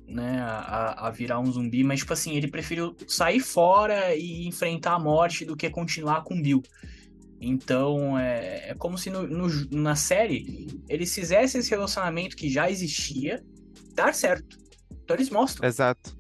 né, 0.07 0.41
a, 0.41 1.07
a 1.07 1.11
virar 1.11 1.39
um 1.39 1.53
zumbi, 1.53 1.85
mas 1.85 2.01
tipo 2.01 2.13
assim, 2.15 2.35
ele 2.35 2.49
preferiu 2.49 2.97
sair 3.07 3.41
fora 3.41 4.15
e 4.17 4.47
enfrentar 4.49 4.95
a 4.95 4.99
morte 4.99 5.45
do 5.45 5.55
que 5.55 5.69
continuar 5.69 6.25
com 6.25 6.41
Bill. 6.41 6.63
Então, 7.39 8.19
é, 8.19 8.71
é 8.71 8.75
como 8.75 8.97
se 8.97 9.11
no, 9.11 9.27
no, 9.27 9.49
na 9.71 9.95
série 9.95 10.69
eles 10.89 11.15
fizessem 11.15 11.61
esse 11.61 11.71
relacionamento 11.71 12.37
que 12.37 12.49
já 12.49 12.71
existia 12.71 13.43
dar 13.95 14.15
certo. 14.15 14.59
Então 15.05 15.17
eles 15.17 15.29
mostram. 15.29 15.69
Exato. 15.69 16.17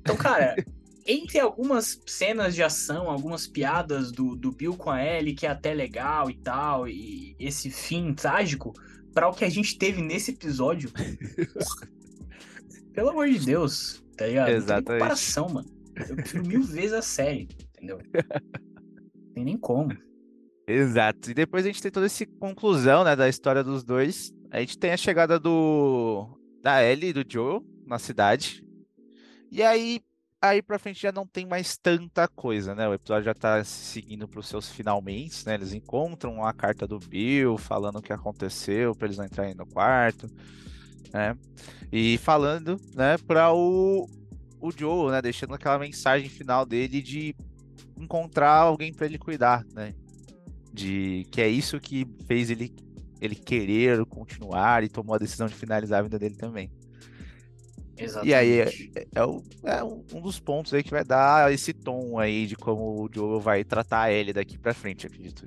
Então, 0.00 0.16
cara, 0.16 0.54
entre 1.06 1.40
algumas 1.40 2.00
cenas 2.06 2.54
de 2.54 2.62
ação, 2.62 3.10
algumas 3.10 3.46
piadas 3.48 4.12
do, 4.12 4.36
do 4.36 4.52
Bill 4.52 4.76
com 4.76 4.90
a 4.90 5.04
Ellie, 5.04 5.34
que 5.34 5.46
é 5.46 5.50
até 5.50 5.74
legal 5.74 6.30
e 6.30 6.34
tal, 6.34 6.88
e 6.88 7.36
esse 7.38 7.70
fim 7.70 8.12
trágico, 8.14 8.72
para 9.16 9.28
o 9.30 9.32
que 9.32 9.46
a 9.46 9.48
gente 9.48 9.78
teve 9.78 10.02
nesse 10.02 10.32
episódio. 10.32 10.90
pelo 12.92 13.08
amor 13.08 13.26
de 13.30 13.46
Deus, 13.46 14.04
tá 14.14 14.26
ligado? 14.26 14.50
Exatamente. 14.50 14.88
Não 14.88 14.94
comparação, 14.98 15.48
mano. 15.48 15.70
Eu 16.06 16.16
prefiro 16.16 16.46
mil 16.46 16.62
vezes 16.62 16.92
a 16.92 17.00
série, 17.00 17.48
entendeu? 17.74 17.98
Não 17.98 19.32
tem 19.32 19.44
nem 19.46 19.56
como. 19.56 19.96
Exato. 20.68 21.30
E 21.30 21.34
depois 21.34 21.64
a 21.64 21.68
gente 21.68 21.80
tem 21.80 21.90
toda 21.90 22.04
essa 22.04 22.26
conclusão, 22.38 23.04
né, 23.04 23.16
da 23.16 23.26
história 23.26 23.64
dos 23.64 23.82
dois. 23.82 24.34
A 24.50 24.60
gente 24.60 24.78
tem 24.78 24.92
a 24.92 24.98
chegada 24.98 25.40
do 25.40 26.38
da 26.62 26.84
Ellie 26.84 27.08
e 27.08 27.12
do 27.14 27.24
Joe 27.26 27.62
na 27.86 27.98
cidade. 27.98 28.62
E 29.50 29.62
aí 29.62 30.02
aí 30.40 30.62
pra 30.62 30.78
frente 30.78 31.02
já 31.02 31.12
não 31.12 31.26
tem 31.26 31.46
mais 31.46 31.76
tanta 31.76 32.28
coisa, 32.28 32.74
né? 32.74 32.88
O 32.88 32.94
episódio 32.94 33.24
já 33.24 33.34
tá 33.34 33.62
seguindo 33.64 34.28
pros 34.28 34.48
seus 34.48 34.68
finalmente, 34.70 35.46
né? 35.46 35.54
Eles 35.54 35.72
encontram 35.72 36.44
a 36.44 36.52
carta 36.52 36.86
do 36.86 36.98
Bill 36.98 37.56
falando 37.58 37.96
o 37.96 38.02
que 38.02 38.12
aconteceu 38.12 38.94
para 38.94 39.06
eles 39.06 39.18
não 39.18 39.24
entrarem 39.24 39.54
no 39.54 39.66
quarto, 39.66 40.28
né? 41.12 41.36
E 41.92 42.18
falando, 42.18 42.80
né, 42.94 43.16
para 43.18 43.52
o 43.52 44.08
o 44.58 44.70
Joe, 44.72 45.12
né, 45.12 45.20
deixando 45.20 45.54
aquela 45.54 45.78
mensagem 45.78 46.28
final 46.28 46.64
dele 46.64 47.02
de 47.02 47.36
encontrar 47.96 48.56
alguém 48.56 48.92
para 48.92 49.06
ele 49.06 49.18
cuidar, 49.18 49.64
né? 49.72 49.94
de 50.76 51.26
que 51.30 51.40
é 51.40 51.48
isso 51.48 51.80
que 51.80 52.06
fez 52.26 52.50
ele 52.50 52.72
ele 53.18 53.34
querer 53.34 54.04
continuar 54.04 54.84
e 54.84 54.90
tomou 54.90 55.14
a 55.14 55.18
decisão 55.18 55.46
de 55.46 55.54
finalizar 55.54 56.00
a 56.00 56.02
vida 56.02 56.18
dele 56.18 56.36
também. 56.36 56.70
Exatamente. 57.98 58.30
E 58.30 58.34
aí 58.34 58.60
é, 58.60 58.68
é, 58.94 59.78
é, 59.78 59.84
um 59.84 60.20
dos 60.20 60.38
pontos 60.38 60.74
aí 60.74 60.82
que 60.82 60.90
vai 60.90 61.04
dar 61.04 61.52
esse 61.52 61.72
tom 61.72 62.18
aí 62.18 62.46
de 62.46 62.56
como 62.56 63.04
o 63.04 63.08
Joe 63.12 63.40
vai 63.40 63.64
tratar 63.64 64.10
ele 64.10 64.32
daqui 64.32 64.58
pra 64.58 64.74
frente, 64.74 65.06
acredito. 65.06 65.44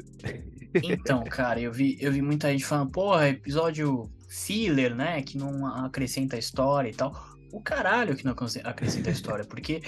Então, 0.73 1.23
cara, 1.29 1.59
eu 1.59 1.71
vi, 1.71 1.97
eu 2.01 2.11
vi 2.11 2.21
muita 2.21 2.51
gente 2.51 2.65
falando, 2.65 2.91
porra, 2.91 3.29
episódio 3.29 4.09
filler, 4.27 4.95
né? 4.95 5.21
Que 5.21 5.37
não 5.37 5.65
acrescenta 5.65 6.35
a 6.35 6.39
história 6.39 6.89
e 6.89 6.93
tal. 6.93 7.13
O 7.51 7.61
caralho 7.61 8.15
que 8.15 8.25
não 8.25 8.35
acrescenta 8.63 9.09
a 9.09 9.13
história, 9.13 9.45
porque 9.45 9.81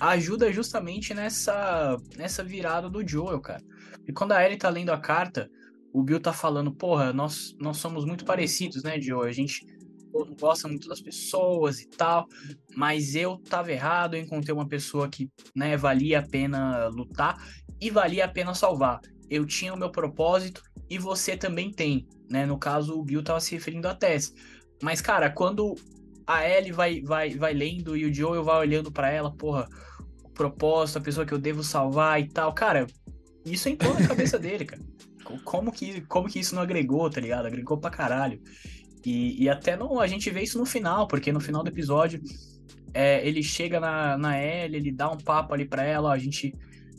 ajuda 0.00 0.52
justamente 0.52 1.12
nessa, 1.12 1.96
nessa 2.16 2.42
virada 2.42 2.88
do 2.88 3.06
Joel, 3.06 3.40
cara. 3.40 3.62
E 4.06 4.12
quando 4.12 4.32
a 4.32 4.44
Ellie 4.44 4.56
tá 4.56 4.68
lendo 4.68 4.90
a 4.90 4.98
carta, 4.98 5.50
o 5.92 6.02
Bill 6.02 6.20
tá 6.20 6.32
falando, 6.32 6.72
porra, 6.72 7.12
nós, 7.12 7.54
nós 7.58 7.76
somos 7.76 8.04
muito 8.04 8.24
parecidos, 8.24 8.82
né, 8.82 9.00
Joe? 9.00 9.28
A 9.28 9.32
gente 9.32 9.66
não 10.12 10.34
gosta 10.34 10.68
muito 10.68 10.88
das 10.88 11.00
pessoas 11.00 11.80
e 11.80 11.88
tal, 11.88 12.26
mas 12.76 13.14
eu 13.14 13.38
tava 13.38 13.72
errado, 13.72 14.14
eu 14.14 14.22
encontrei 14.22 14.54
uma 14.54 14.66
pessoa 14.66 15.08
que, 15.08 15.30
né, 15.54 15.76
valia 15.76 16.20
a 16.20 16.26
pena 16.26 16.88
lutar 16.88 17.36
e 17.80 17.90
valia 17.90 18.24
a 18.24 18.28
pena 18.28 18.54
salvar. 18.54 19.00
Eu 19.28 19.46
tinha 19.46 19.72
o 19.72 19.78
meu 19.78 19.90
propósito 19.90 20.62
e 20.88 20.98
você 20.98 21.36
também 21.36 21.70
tem, 21.70 22.06
né? 22.28 22.44
No 22.44 22.58
caso, 22.58 22.98
o 22.98 23.04
Bill 23.04 23.22
tava 23.22 23.40
se 23.40 23.54
referindo 23.54 23.86
a 23.86 23.94
Tess. 23.94 24.34
Mas, 24.82 25.00
cara, 25.00 25.30
quando 25.30 25.76
a 26.26 26.48
Ellie 26.48 26.72
vai, 26.72 27.00
vai, 27.00 27.30
vai 27.36 27.52
lendo 27.54 27.96
e 27.96 28.04
o 28.04 28.12
Joel 28.12 28.42
vai 28.42 28.58
olhando 28.58 28.90
para 28.90 29.10
ela, 29.10 29.32
porra, 29.32 29.68
o 30.24 30.30
propósito, 30.30 30.98
a 30.98 31.02
pessoa 31.02 31.26
que 31.26 31.32
eu 31.32 31.38
devo 31.38 31.62
salvar 31.62 32.20
e 32.20 32.28
tal, 32.28 32.52
cara, 32.52 32.86
isso 33.44 33.68
entrou 33.68 33.94
na 33.94 34.06
cabeça 34.06 34.38
dele, 34.38 34.64
cara. 34.64 34.82
Como 35.44 35.70
que, 35.70 36.00
como 36.02 36.28
que 36.28 36.40
isso 36.40 36.54
não 36.54 36.62
agregou, 36.62 37.08
tá 37.08 37.20
ligado? 37.20 37.46
Agregou 37.46 37.78
pra 37.78 37.90
caralho. 37.90 38.40
E, 39.04 39.44
e 39.44 39.48
até 39.48 39.76
no, 39.76 40.00
a 40.00 40.06
gente 40.06 40.30
vê 40.30 40.42
isso 40.42 40.58
no 40.58 40.66
final, 40.66 41.06
porque 41.06 41.32
no 41.32 41.40
final 41.40 41.62
do 41.62 41.68
episódio 41.68 42.20
é, 42.92 43.26
ele 43.26 43.42
chega 43.42 43.80
na, 43.80 44.18
na 44.18 44.42
Ellie, 44.42 44.76
ele 44.76 44.92
dá 44.92 45.10
um 45.10 45.16
papo 45.16 45.54
ali 45.54 45.64
pra 45.64 45.84
ela, 45.84 46.12
a 46.12 46.18
gente. 46.18 46.54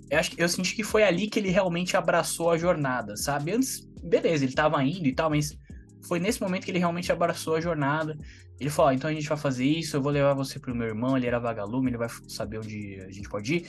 Eu, 0.09 0.19
acho, 0.19 0.31
eu 0.37 0.49
senti 0.49 0.75
que 0.75 0.83
foi 0.83 1.03
ali 1.03 1.27
que 1.27 1.39
ele 1.39 1.49
realmente 1.49 1.95
abraçou 1.95 2.51
a 2.51 2.57
jornada, 2.57 3.15
sabe? 3.15 3.51
Antes, 3.51 3.87
beleza, 4.03 4.43
ele 4.43 4.53
tava 4.53 4.83
indo 4.83 5.07
e 5.07 5.13
tal, 5.13 5.29
mas 5.29 5.57
foi 6.03 6.19
nesse 6.19 6.41
momento 6.41 6.65
que 6.65 6.71
ele 6.71 6.79
realmente 6.79 7.11
abraçou 7.11 7.55
a 7.55 7.61
jornada. 7.61 8.17
Ele 8.59 8.69
falou: 8.69 8.91
então 8.91 9.09
a 9.09 9.13
gente 9.13 9.27
vai 9.27 9.37
fazer 9.37 9.65
isso, 9.65 9.95
eu 9.95 10.01
vou 10.01 10.11
levar 10.11 10.33
você 10.33 10.59
pro 10.59 10.75
meu 10.75 10.87
irmão, 10.87 11.17
ele 11.17 11.27
era 11.27 11.39
vagalume, 11.39 11.89
ele 11.89 11.97
vai 11.97 12.09
saber 12.27 12.59
onde 12.59 13.01
a 13.01 13.11
gente 13.11 13.27
pode 13.29 13.55
ir. 13.55 13.67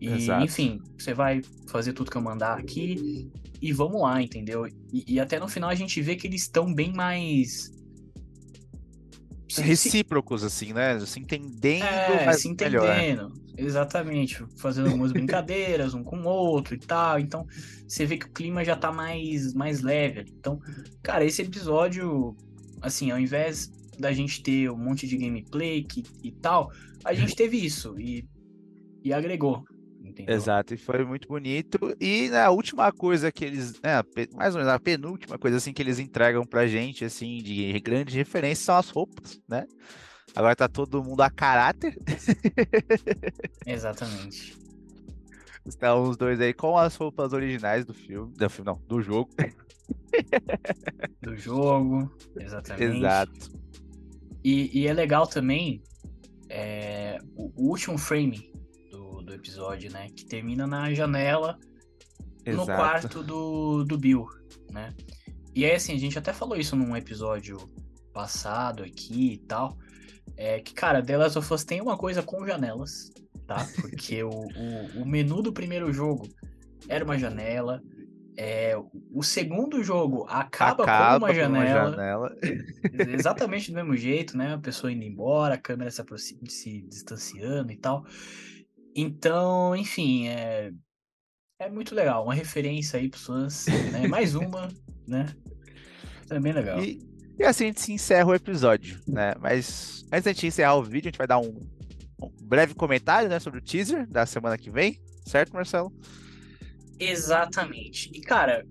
E, 0.00 0.08
Exato. 0.08 0.44
enfim, 0.44 0.80
você 0.98 1.14
vai 1.14 1.40
fazer 1.68 1.92
tudo 1.92 2.10
que 2.10 2.16
eu 2.16 2.22
mandar 2.22 2.58
aqui 2.58 3.30
e 3.60 3.72
vamos 3.72 4.02
lá, 4.02 4.20
entendeu? 4.20 4.66
E, 4.92 5.04
e 5.06 5.20
até 5.20 5.38
no 5.38 5.48
final 5.48 5.70
a 5.70 5.74
gente 5.74 6.00
vê 6.02 6.16
que 6.16 6.26
eles 6.26 6.42
estão 6.42 6.72
bem 6.74 6.92
mais 6.92 7.72
se, 9.56 9.62
recíprocos, 9.62 10.40
se... 10.40 10.46
assim, 10.46 10.72
né? 10.72 10.98
Se 11.00 11.20
entendendo, 11.20 11.84
é, 11.84 12.32
se 12.32 12.48
entendendo. 12.48 12.82
Melhor. 12.82 13.32
Exatamente. 13.56 14.44
Fazendo 14.56 14.86
algumas 14.86 15.12
brincadeiras, 15.12 15.94
um 15.94 16.02
com 16.02 16.18
o 16.22 16.26
outro 16.26 16.74
e 16.74 16.78
tal. 16.78 17.18
Então, 17.18 17.46
você 17.86 18.04
vê 18.06 18.16
que 18.16 18.26
o 18.26 18.32
clima 18.32 18.64
já 18.64 18.76
tá 18.76 18.92
mais, 18.92 19.54
mais 19.54 19.80
leve. 19.80 20.24
Então, 20.38 20.60
cara, 21.02 21.24
esse 21.24 21.42
episódio, 21.42 22.36
assim, 22.80 23.10
ao 23.10 23.18
invés 23.18 23.70
da 23.98 24.12
gente 24.12 24.42
ter 24.42 24.70
um 24.70 24.76
monte 24.76 25.06
de 25.06 25.16
gameplay 25.16 25.84
que, 25.84 26.02
e 26.22 26.32
tal, 26.32 26.70
a 27.04 27.14
gente 27.14 27.36
teve 27.36 27.56
isso 27.56 27.98
e, 27.98 28.26
e 29.02 29.12
agregou. 29.12 29.64
Entendeu? 30.04 30.36
Exato, 30.36 30.74
e 30.74 30.76
foi 30.76 31.02
muito 31.02 31.26
bonito. 31.26 31.96
E 31.98 32.28
né, 32.28 32.42
a 32.42 32.50
última 32.50 32.92
coisa 32.92 33.32
que 33.32 33.44
eles, 33.44 33.80
né, 33.80 34.02
mais 34.34 34.54
ou 34.54 34.60
menos 34.60 34.74
a 34.74 34.78
penúltima 34.78 35.38
coisa 35.38 35.56
assim 35.56 35.72
que 35.72 35.80
eles 35.80 35.98
entregam 35.98 36.44
pra 36.44 36.66
gente, 36.66 37.06
assim, 37.06 37.38
de 37.38 37.80
grande 37.80 38.14
referência 38.14 38.66
são 38.66 38.76
as 38.76 38.90
roupas, 38.90 39.40
né? 39.48 39.66
Agora 40.36 40.54
tá 40.54 40.68
todo 40.68 41.02
mundo 41.02 41.22
a 41.22 41.30
caráter. 41.30 41.96
Exatamente. 43.66 44.58
Estão 45.64 46.02
os 46.02 46.16
dois 46.18 46.38
aí 46.38 46.52
com 46.52 46.76
as 46.76 46.94
roupas 46.96 47.32
originais 47.32 47.86
do 47.86 47.94
filme, 47.94 48.30
do 48.34 48.50
filme 48.50 48.70
não, 48.70 48.78
do 48.86 49.00
jogo. 49.00 49.30
Do 51.22 51.34
jogo, 51.34 52.14
exatamente. 52.38 52.98
Exato. 52.98 53.50
E, 54.44 54.78
e 54.78 54.86
é 54.86 54.92
legal 54.92 55.26
também 55.26 55.82
é, 56.50 57.18
o, 57.34 57.50
o 57.56 57.70
último 57.70 57.96
frame 57.96 58.52
do 59.34 59.40
episódio, 59.40 59.90
né? 59.90 60.08
Que 60.14 60.24
termina 60.24 60.66
na 60.66 60.92
janela 60.94 61.58
Exato. 62.44 62.56
no 62.56 62.66
quarto 62.66 63.22
do, 63.22 63.84
do 63.84 63.98
Bill, 63.98 64.26
né? 64.70 64.94
E 65.54 65.64
aí, 65.64 65.72
assim, 65.72 65.94
a 65.94 65.98
gente 65.98 66.18
até 66.18 66.32
falou 66.32 66.56
isso 66.56 66.76
num 66.76 66.96
episódio 66.96 67.58
passado 68.12 68.82
aqui 68.82 69.34
e 69.34 69.38
tal. 69.38 69.76
É 70.36 70.60
que, 70.60 70.72
cara, 70.74 71.02
The 71.02 71.16
Last 71.16 71.38
of 71.38 71.52
Us 71.52 71.64
tem 71.64 71.80
uma 71.80 71.96
coisa 71.96 72.22
com 72.22 72.46
janelas, 72.46 73.12
tá? 73.46 73.66
Porque 73.80 74.22
o, 74.22 74.30
o, 74.30 75.02
o, 75.02 75.06
menu 75.06 75.42
do 75.42 75.52
primeiro 75.52 75.92
jogo 75.92 76.28
era 76.88 77.04
uma 77.04 77.18
janela. 77.18 77.82
É, 78.36 78.76
o 79.12 79.22
segundo 79.22 79.80
jogo 79.84 80.26
acaba, 80.28 80.82
acaba 80.82 81.20
com 81.20 81.26
uma 81.26 81.34
janela. 81.34 81.88
Uma 81.88 81.90
janela. 81.90 82.36
exatamente 83.12 83.70
do 83.70 83.76
mesmo 83.76 83.96
jeito, 83.96 84.36
né? 84.36 84.54
A 84.54 84.58
pessoa 84.58 84.92
indo 84.92 85.04
embora, 85.04 85.54
a 85.54 85.58
câmera 85.58 85.88
se, 85.90 86.02
se 86.48 86.82
distanciando 86.82 87.70
e 87.70 87.76
tal. 87.76 88.04
Então, 88.94 89.74
enfim, 89.74 90.28
é, 90.28 90.70
é 91.58 91.68
muito 91.68 91.94
legal. 91.94 92.24
Uma 92.24 92.34
referência 92.34 92.98
aí 92.98 93.08
para 93.08 93.18
fãs, 93.18 93.66
né? 93.92 94.06
Mais 94.06 94.34
uma, 94.34 94.68
né? 95.06 95.26
É 96.30 96.38
bem 96.38 96.52
legal. 96.52 96.82
E, 96.82 97.00
e, 97.38 97.42
assim 97.42 97.64
a 97.64 97.66
gente 97.68 97.80
se 97.80 97.92
encerra 97.92 98.28
o 98.28 98.34
episódio, 98.34 99.00
né? 99.06 99.34
Mas 99.40 100.04
antes 100.12 100.24
da 100.24 100.32
gente 100.32 100.46
encerrar 100.46 100.76
o 100.76 100.82
vídeo, 100.82 101.08
a 101.08 101.10
gente 101.10 101.18
vai 101.18 101.26
dar 101.26 101.38
um, 101.38 101.58
um 102.22 102.30
breve 102.42 102.74
comentário 102.74 103.28
né, 103.28 103.40
sobre 103.40 103.58
o 103.58 103.62
teaser 103.62 104.08
da 104.08 104.24
semana 104.24 104.56
que 104.56 104.70
vem, 104.70 105.00
certo, 105.26 105.52
Marcelo? 105.52 105.92
Exatamente. 106.98 108.10
E, 108.14 108.20
cara. 108.20 108.64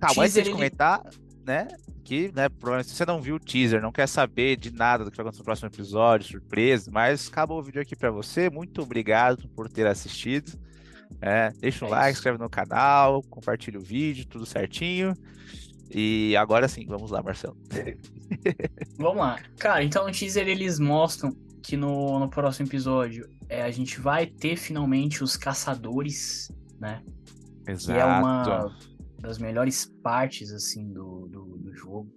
Calma, 0.00 0.22
antes 0.22 0.34
de 0.34 0.40
ele... 0.40 0.50
comentar, 0.50 1.02
né? 1.46 1.68
Que, 2.10 2.32
né, 2.34 2.48
se 2.82 2.96
você 2.96 3.06
não 3.06 3.22
viu 3.22 3.36
o 3.36 3.38
teaser, 3.38 3.80
não 3.80 3.92
quer 3.92 4.08
saber 4.08 4.56
de 4.56 4.72
nada 4.72 5.04
do 5.04 5.12
que 5.12 5.16
vai 5.16 5.22
acontecer 5.22 5.42
no 5.42 5.44
próximo 5.44 5.68
episódio, 5.68 6.26
surpresa, 6.26 6.90
mas 6.90 7.28
acabou 7.28 7.60
o 7.60 7.62
vídeo 7.62 7.80
aqui 7.80 7.94
para 7.94 8.10
você. 8.10 8.50
Muito 8.50 8.82
obrigado 8.82 9.48
por 9.50 9.68
ter 9.68 9.86
assistido. 9.86 10.58
É, 11.20 11.50
deixa 11.60 11.84
um 11.84 11.88
é 11.88 11.92
like, 11.92 12.18
inscreve 12.18 12.36
no 12.36 12.50
canal, 12.50 13.22
compartilha 13.30 13.78
o 13.78 13.80
vídeo, 13.80 14.26
tudo 14.26 14.44
certinho. 14.44 15.14
E 15.88 16.34
agora 16.36 16.66
sim, 16.66 16.84
vamos 16.84 17.12
lá, 17.12 17.22
Marcelo. 17.22 17.56
vamos 18.98 19.18
lá. 19.18 19.38
Cara, 19.56 19.84
então 19.84 20.04
no 20.04 20.10
teaser 20.10 20.48
eles 20.48 20.80
mostram 20.80 21.32
que 21.62 21.76
no, 21.76 22.18
no 22.18 22.28
próximo 22.28 22.66
episódio 22.66 23.30
é, 23.48 23.62
a 23.62 23.70
gente 23.70 24.00
vai 24.00 24.26
ter 24.26 24.56
finalmente 24.56 25.22
os 25.22 25.36
caçadores, 25.36 26.50
né? 26.80 27.04
Exato. 27.68 27.92
Que 27.92 28.00
é 28.00 28.04
uma 28.04 28.76
das 29.20 29.38
melhores 29.38 29.84
partes, 30.02 30.50
assim, 30.50 30.92
do, 30.92 31.28
do 31.28 31.49
jogo. 31.80 32.12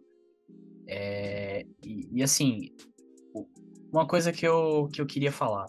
É, 0.88 1.65
e, 1.84 2.08
e, 2.12 2.23
assim, 2.23 2.69
uma 3.91 4.06
coisa 4.08 4.32
que 4.32 4.45
eu, 4.45 4.89
que 4.91 5.02
eu 5.02 5.06
queria 5.06 5.32
falar 5.32 5.65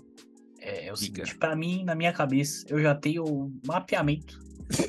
é, 0.60 0.86
é 0.86 0.92
o 0.92 0.96
seguinte, 0.96 1.36
para 1.36 1.54
mim, 1.54 1.84
na 1.84 1.94
minha 1.94 2.12
cabeça, 2.12 2.64
eu 2.68 2.80
já 2.80 2.94
tenho 2.94 3.22
o 3.24 3.44
um 3.44 3.60
mapeamento 3.66 4.38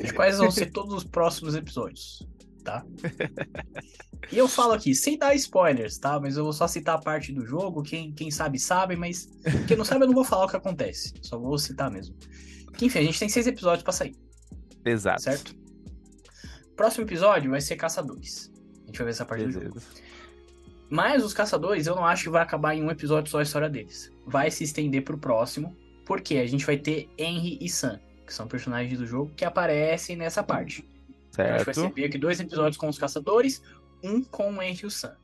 de 0.02 0.14
quais 0.16 0.38
vão 0.38 0.50
ser 0.50 0.72
todos 0.72 0.94
os 0.94 1.04
próximos 1.04 1.56
episódios, 1.56 2.26
tá? 2.64 2.86
E 4.32 4.38
eu 4.38 4.48
falo 4.48 4.74
aqui, 4.74 4.96
sem 4.96 5.18
dar 5.18 5.36
spoilers, 5.36 6.00
tá? 6.00 6.20
Mas 6.20 6.36
eu 6.36 6.44
vou 6.44 6.54
só 6.54 6.68
citar 6.68 6.96
a 6.96 7.00
parte 7.00 7.32
do 7.32 7.46
jogo, 7.46 7.84
quem, 7.84 8.12
quem 8.12 8.32
sabe, 8.32 8.58
sabe, 8.58 8.96
mas 8.96 9.30
quem 9.68 9.78
não 9.78 9.86
sabe 9.86 10.04
eu 10.04 10.08
não 10.08 10.16
vou 10.16 10.24
falar 10.24 10.46
o 10.46 10.48
que 10.48 10.58
acontece, 10.58 11.14
só 11.22 11.38
vou 11.38 11.58
citar 11.58 11.92
mesmo. 11.92 12.16
Que, 12.76 12.86
enfim, 12.86 13.00
a 13.00 13.04
gente 13.04 13.20
tem 13.20 13.30
seis 13.30 13.46
episódios 13.46 13.84
para 13.84 13.94
sair. 13.94 14.16
Exato. 14.84 15.22
Certo? 15.22 15.56
Próximo 16.76 17.06
episódio 17.06 17.52
vai 17.52 17.62
ser 17.62 17.76
Caçadores. 17.76 18.52
A 18.96 18.98
gente 18.98 18.98
vai 18.98 19.06
ver 19.06 19.12
essa 19.12 19.26
parte 19.26 19.42
Beleza. 19.42 19.60
do 19.60 19.66
jogo. 19.66 19.82
Mas 20.90 21.24
os 21.24 21.34
Caçadores, 21.34 21.88
eu 21.88 21.96
não 21.96 22.06
acho 22.06 22.24
que 22.24 22.30
vai 22.30 22.42
acabar 22.42 22.76
em 22.76 22.84
um 22.84 22.90
episódio 22.92 23.30
só 23.30 23.40
a 23.40 23.44
história 23.44 23.70
deles. 23.70 24.12
Vai 24.26 24.50
se 24.50 24.64
estender 24.64 25.04
pro 25.04 25.18
próximo, 25.18 25.76
porque 26.06 26.38
a 26.38 26.48
gente 26.48 26.66
vai 26.66 26.78
ter 26.78 27.10
Henry 27.18 27.58
e 27.60 27.68
Sam, 27.68 28.00
que 28.26 28.34
são 28.34 28.48
personagens 28.48 28.98
do 28.98 29.06
jogo, 29.06 29.32
que 29.36 29.44
aparecem 29.44 30.16
nessa 30.16 30.44
parte. 30.44 30.88
Certo. 31.32 31.62
Então 31.70 31.72
a 31.72 31.74
gente 31.74 31.76
vai 31.76 31.92
ter 31.92 32.06
aqui 32.06 32.18
dois 32.18 32.40
episódios 32.40 32.78
com 32.78 32.88
os 32.88 32.98
Caçadores, 32.98 33.62
um 34.04 34.24
com 34.24 34.54
o 34.54 34.62
Henry 34.62 34.80
e 34.84 34.86
o 34.86 34.92
Sam. 34.92 35.16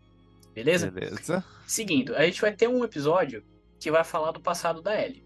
Beleza? 0.54 0.92
Beleza. 0.92 1.44
Seguindo, 1.66 2.16
a 2.16 2.26
gente 2.26 2.42
vai 2.42 2.52
ter 2.52 2.68
um 2.68 2.84
episódio 2.84 3.44
que 3.80 3.90
vai 3.90 4.04
falar 4.04 4.32
do 4.32 4.42
passado 4.42 4.82
da 4.82 5.00
Ellie. 5.00 5.24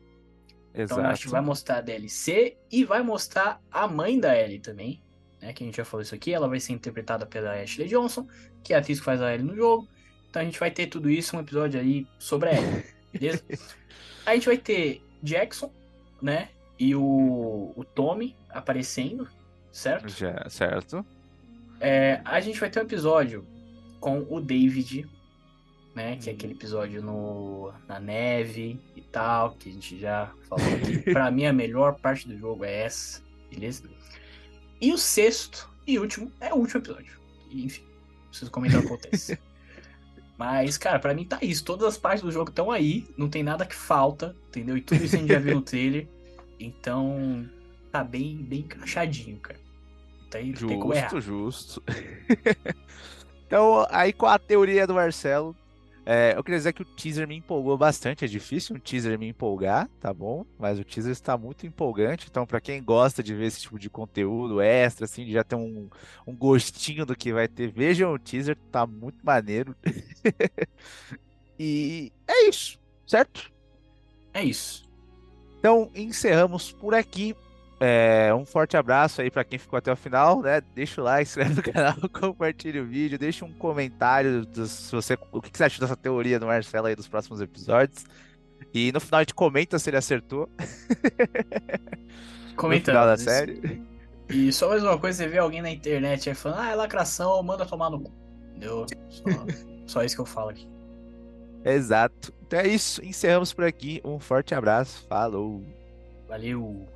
Exato. 0.74 1.00
Então 1.00 1.10
a 1.10 1.16
gente 1.16 1.30
vai 1.30 1.42
mostrar 1.42 1.78
a 1.78 1.82
DLC 1.82 2.58
e 2.72 2.84
vai 2.84 3.02
mostrar 3.02 3.62
a 3.72 3.88
mãe 3.88 4.20
da 4.20 4.38
Ellie 4.38 4.60
também, 4.60 5.02
né, 5.46 5.54
que 5.54 5.64
a 5.64 5.68
gente 5.68 5.78
já 5.78 5.86
falou 5.86 6.02
isso 6.02 6.16
aqui, 6.16 6.34
ela 6.34 6.48
vai 6.48 6.60
ser 6.60 6.74
interpretada 6.74 7.26
pela 7.26 7.54
Ashley 7.54 7.88
Johnson, 7.88 8.28
que 8.64 8.74
é 8.74 8.76
a 8.76 8.80
atriz 8.80 9.00
que 9.00 9.06
faz 9.06 9.22
a 9.22 9.32
Ellie 9.32 9.46
no 9.46 9.56
jogo. 9.56 9.88
Então 10.30 10.42
a 10.42 10.46
gente 10.46 10.60
vai 10.60 10.72
ter 10.72 10.88
tudo 10.88 11.10
isso, 11.10 11.38
um 11.38 11.40
episódio 11.40 11.80
aí 11.80 12.08
sobre 12.18 12.50
a 12.50 12.54
Ellie, 12.54 12.84
beleza? 13.14 13.44
a 14.26 14.34
gente 14.34 14.48
vai 14.48 14.58
ter 14.58 15.04
Jackson, 15.22 15.72
né, 16.20 16.50
e 16.80 16.96
o, 16.96 17.74
o 17.76 17.84
Tommy 17.84 18.36
aparecendo, 18.50 19.30
certo? 19.72 20.10
Já, 20.10 20.50
certo. 20.50 21.06
É, 21.80 22.22
a 22.26 22.42
gente 22.42 22.60
vai 22.60 22.70
ter 22.70 22.80
um 22.80 22.84
episódio 22.84 23.46
com 24.00 24.26
o 24.28 24.42
David, 24.42 25.08
né, 25.94 26.18
que 26.18 26.30
é 26.30 26.34
aquele 26.34 26.54
episódio 26.54 27.04
no, 27.04 27.72
na 27.88 28.00
neve 28.00 28.80
e 28.96 29.02
tal, 29.02 29.52
que 29.52 29.70
a 29.70 29.72
gente 29.72 30.00
já 30.00 30.34
falou 30.50 30.66
aqui. 30.74 30.98
pra 31.14 31.30
mim, 31.30 31.46
a 31.46 31.54
melhor 31.54 32.00
parte 32.00 32.28
do 32.28 32.36
jogo 32.36 32.66
é 32.66 32.82
essa, 32.82 33.22
beleza? 33.50 33.95
E 34.80 34.92
o 34.92 34.98
sexto 34.98 35.70
e 35.88 36.00
último 36.00 36.32
é 36.40 36.54
o 36.54 36.58
último 36.58 36.82
episódio. 36.82 37.20
Enfim, 37.52 37.84
preciso 38.30 38.52
comentar 38.52 38.80
o 38.80 38.82
que 38.82 38.88
acontece. 38.88 39.40
Mas, 40.38 40.78
cara, 40.78 41.00
para 41.00 41.14
mim 41.14 41.26
tá 41.26 41.40
isso. 41.42 41.64
Todas 41.64 41.88
as 41.88 41.98
partes 41.98 42.22
do 42.22 42.32
jogo 42.32 42.50
estão 42.50 42.70
aí, 42.70 43.08
não 43.18 43.30
tem 43.30 43.42
nada 43.42 43.66
que 43.66 43.76
falta, 43.76 44.36
entendeu? 44.50 44.76
E 44.76 44.82
tudo 44.82 45.04
isso 45.04 45.16
a 45.16 45.20
gente 45.20 45.32
já 45.32 45.40
viu 45.40 45.56
no 45.56 45.62
trailer. 45.64 46.08
Então, 46.60 47.50
tá 47.92 48.04
bem, 48.04 48.36
bem 48.38 48.60
encaixadinho, 48.60 49.38
cara. 49.40 49.60
Tem, 50.30 50.52
justo, 50.52 50.68
tem 50.68 50.80
como 50.80 50.94
errar. 50.94 51.22
justo. 51.22 51.82
então, 53.48 53.88
aí 53.90 54.12
com 54.12 54.26
a 54.26 54.38
teoria 54.38 54.86
do 54.86 54.94
Marcelo, 54.94 55.56
é, 56.06 56.34
eu 56.38 56.44
queria 56.44 56.60
dizer 56.60 56.74
que 56.74 56.84
o 56.84 56.86
teaser 56.86 57.28
me 57.28 57.36
empolgou 57.36 57.76
bastante. 57.76 58.24
É 58.24 58.28
difícil 58.28 58.76
um 58.76 58.80
teaser 58.80 59.18
me 59.18 59.28
empolgar, 59.28 59.90
tá 60.00 60.14
bom? 60.14 60.46
Mas 60.60 60.78
o 60.78 60.84
teaser 60.84 61.12
está 61.12 61.36
muito 61.36 61.66
empolgante. 61.66 62.28
Então, 62.30 62.46
para 62.46 62.62
quem 62.62 62.84
gosta 62.84 63.24
de 63.24 63.34
ver 63.34 63.46
esse 63.46 63.62
tipo 63.62 63.80
de 63.80 63.90
conteúdo 63.90 64.62
extra, 64.62 65.06
assim, 65.06 65.26
de 65.26 65.32
já 65.32 65.44
ter 65.44 65.56
um, 65.56 65.90
um 66.28 66.36
gostinho 66.36 67.06
do 67.06 67.16
que 67.16 67.34
vai 67.34 67.48
ter, 67.48 67.72
vejam 67.72 68.14
o 68.14 68.20
teaser, 68.20 68.56
tá 68.72 68.86
muito 68.86 69.26
maneiro. 69.26 69.76
e 71.58 72.12
é 72.28 72.50
isso, 72.50 72.80
certo? 73.08 73.52
É 74.32 74.44
isso. 74.44 74.86
Então, 75.58 75.90
encerramos 75.96 76.72
por 76.72 76.94
aqui. 76.94 77.36
É, 77.88 78.34
um 78.34 78.44
forte 78.48 78.76
abraço 78.76 79.22
aí 79.22 79.30
para 79.30 79.44
quem 79.44 79.60
ficou 79.60 79.78
até 79.78 79.94
o 79.94 79.96
final, 79.96 80.42
né? 80.42 80.60
Deixa 80.74 81.00
o 81.00 81.04
like, 81.04 81.30
inscreve 81.30 81.54
no 81.54 81.62
canal, 81.62 81.94
compartilha 82.10 82.82
o 82.82 82.86
vídeo, 82.86 83.20
deixa 83.20 83.46
um 83.46 83.54
comentário 83.54 84.44
do, 84.44 84.66
se 84.66 84.92
você, 84.92 85.16
o 85.32 85.40
que 85.40 85.56
você 85.56 85.66
achou 85.66 85.82
dessa 85.82 85.96
teoria 85.96 86.40
do 86.40 86.48
Marcelo 86.48 86.88
aí 86.88 86.96
dos 86.96 87.08
próximos 87.08 87.42
episódios. 87.42 88.04
E 88.74 88.92
no 88.92 89.00
final 89.00 89.20
a 89.20 89.22
gente 89.22 89.36
comenta 89.36 89.78
se 89.78 89.88
ele 89.92 89.98
acertou. 89.98 90.50
Comentando. 92.58 92.96
Da 92.96 93.18
série. 93.18 93.84
E 94.30 94.52
só 94.52 94.70
mais 94.70 94.82
uma 94.82 94.98
coisa, 94.98 95.20
você 95.20 95.30
vê 95.30 95.38
alguém 95.38 95.62
na 95.62 95.70
internet 95.70 96.28
aí 96.28 96.34
falando, 96.34 96.62
ah, 96.62 96.72
é 96.72 96.76
lacração, 96.76 97.44
manda 97.44 97.68
tomar 97.68 97.92
no 97.92 98.00
cu. 98.00 98.12
Entendeu? 98.50 98.88
Só, 99.12 99.24
só 99.86 100.04
isso 100.04 100.16
que 100.16 100.22
eu 100.22 100.26
falo 100.26 100.50
aqui. 100.50 100.68
Exato. 101.64 102.34
Então 102.42 102.60
é 102.60 102.68
isso, 102.68 103.06
encerramos 103.06 103.54
por 103.54 103.64
aqui. 103.64 104.02
Um 104.04 104.18
forte 104.18 104.56
abraço. 104.56 105.06
Falou. 105.08 105.64
Valeu. 106.28 106.95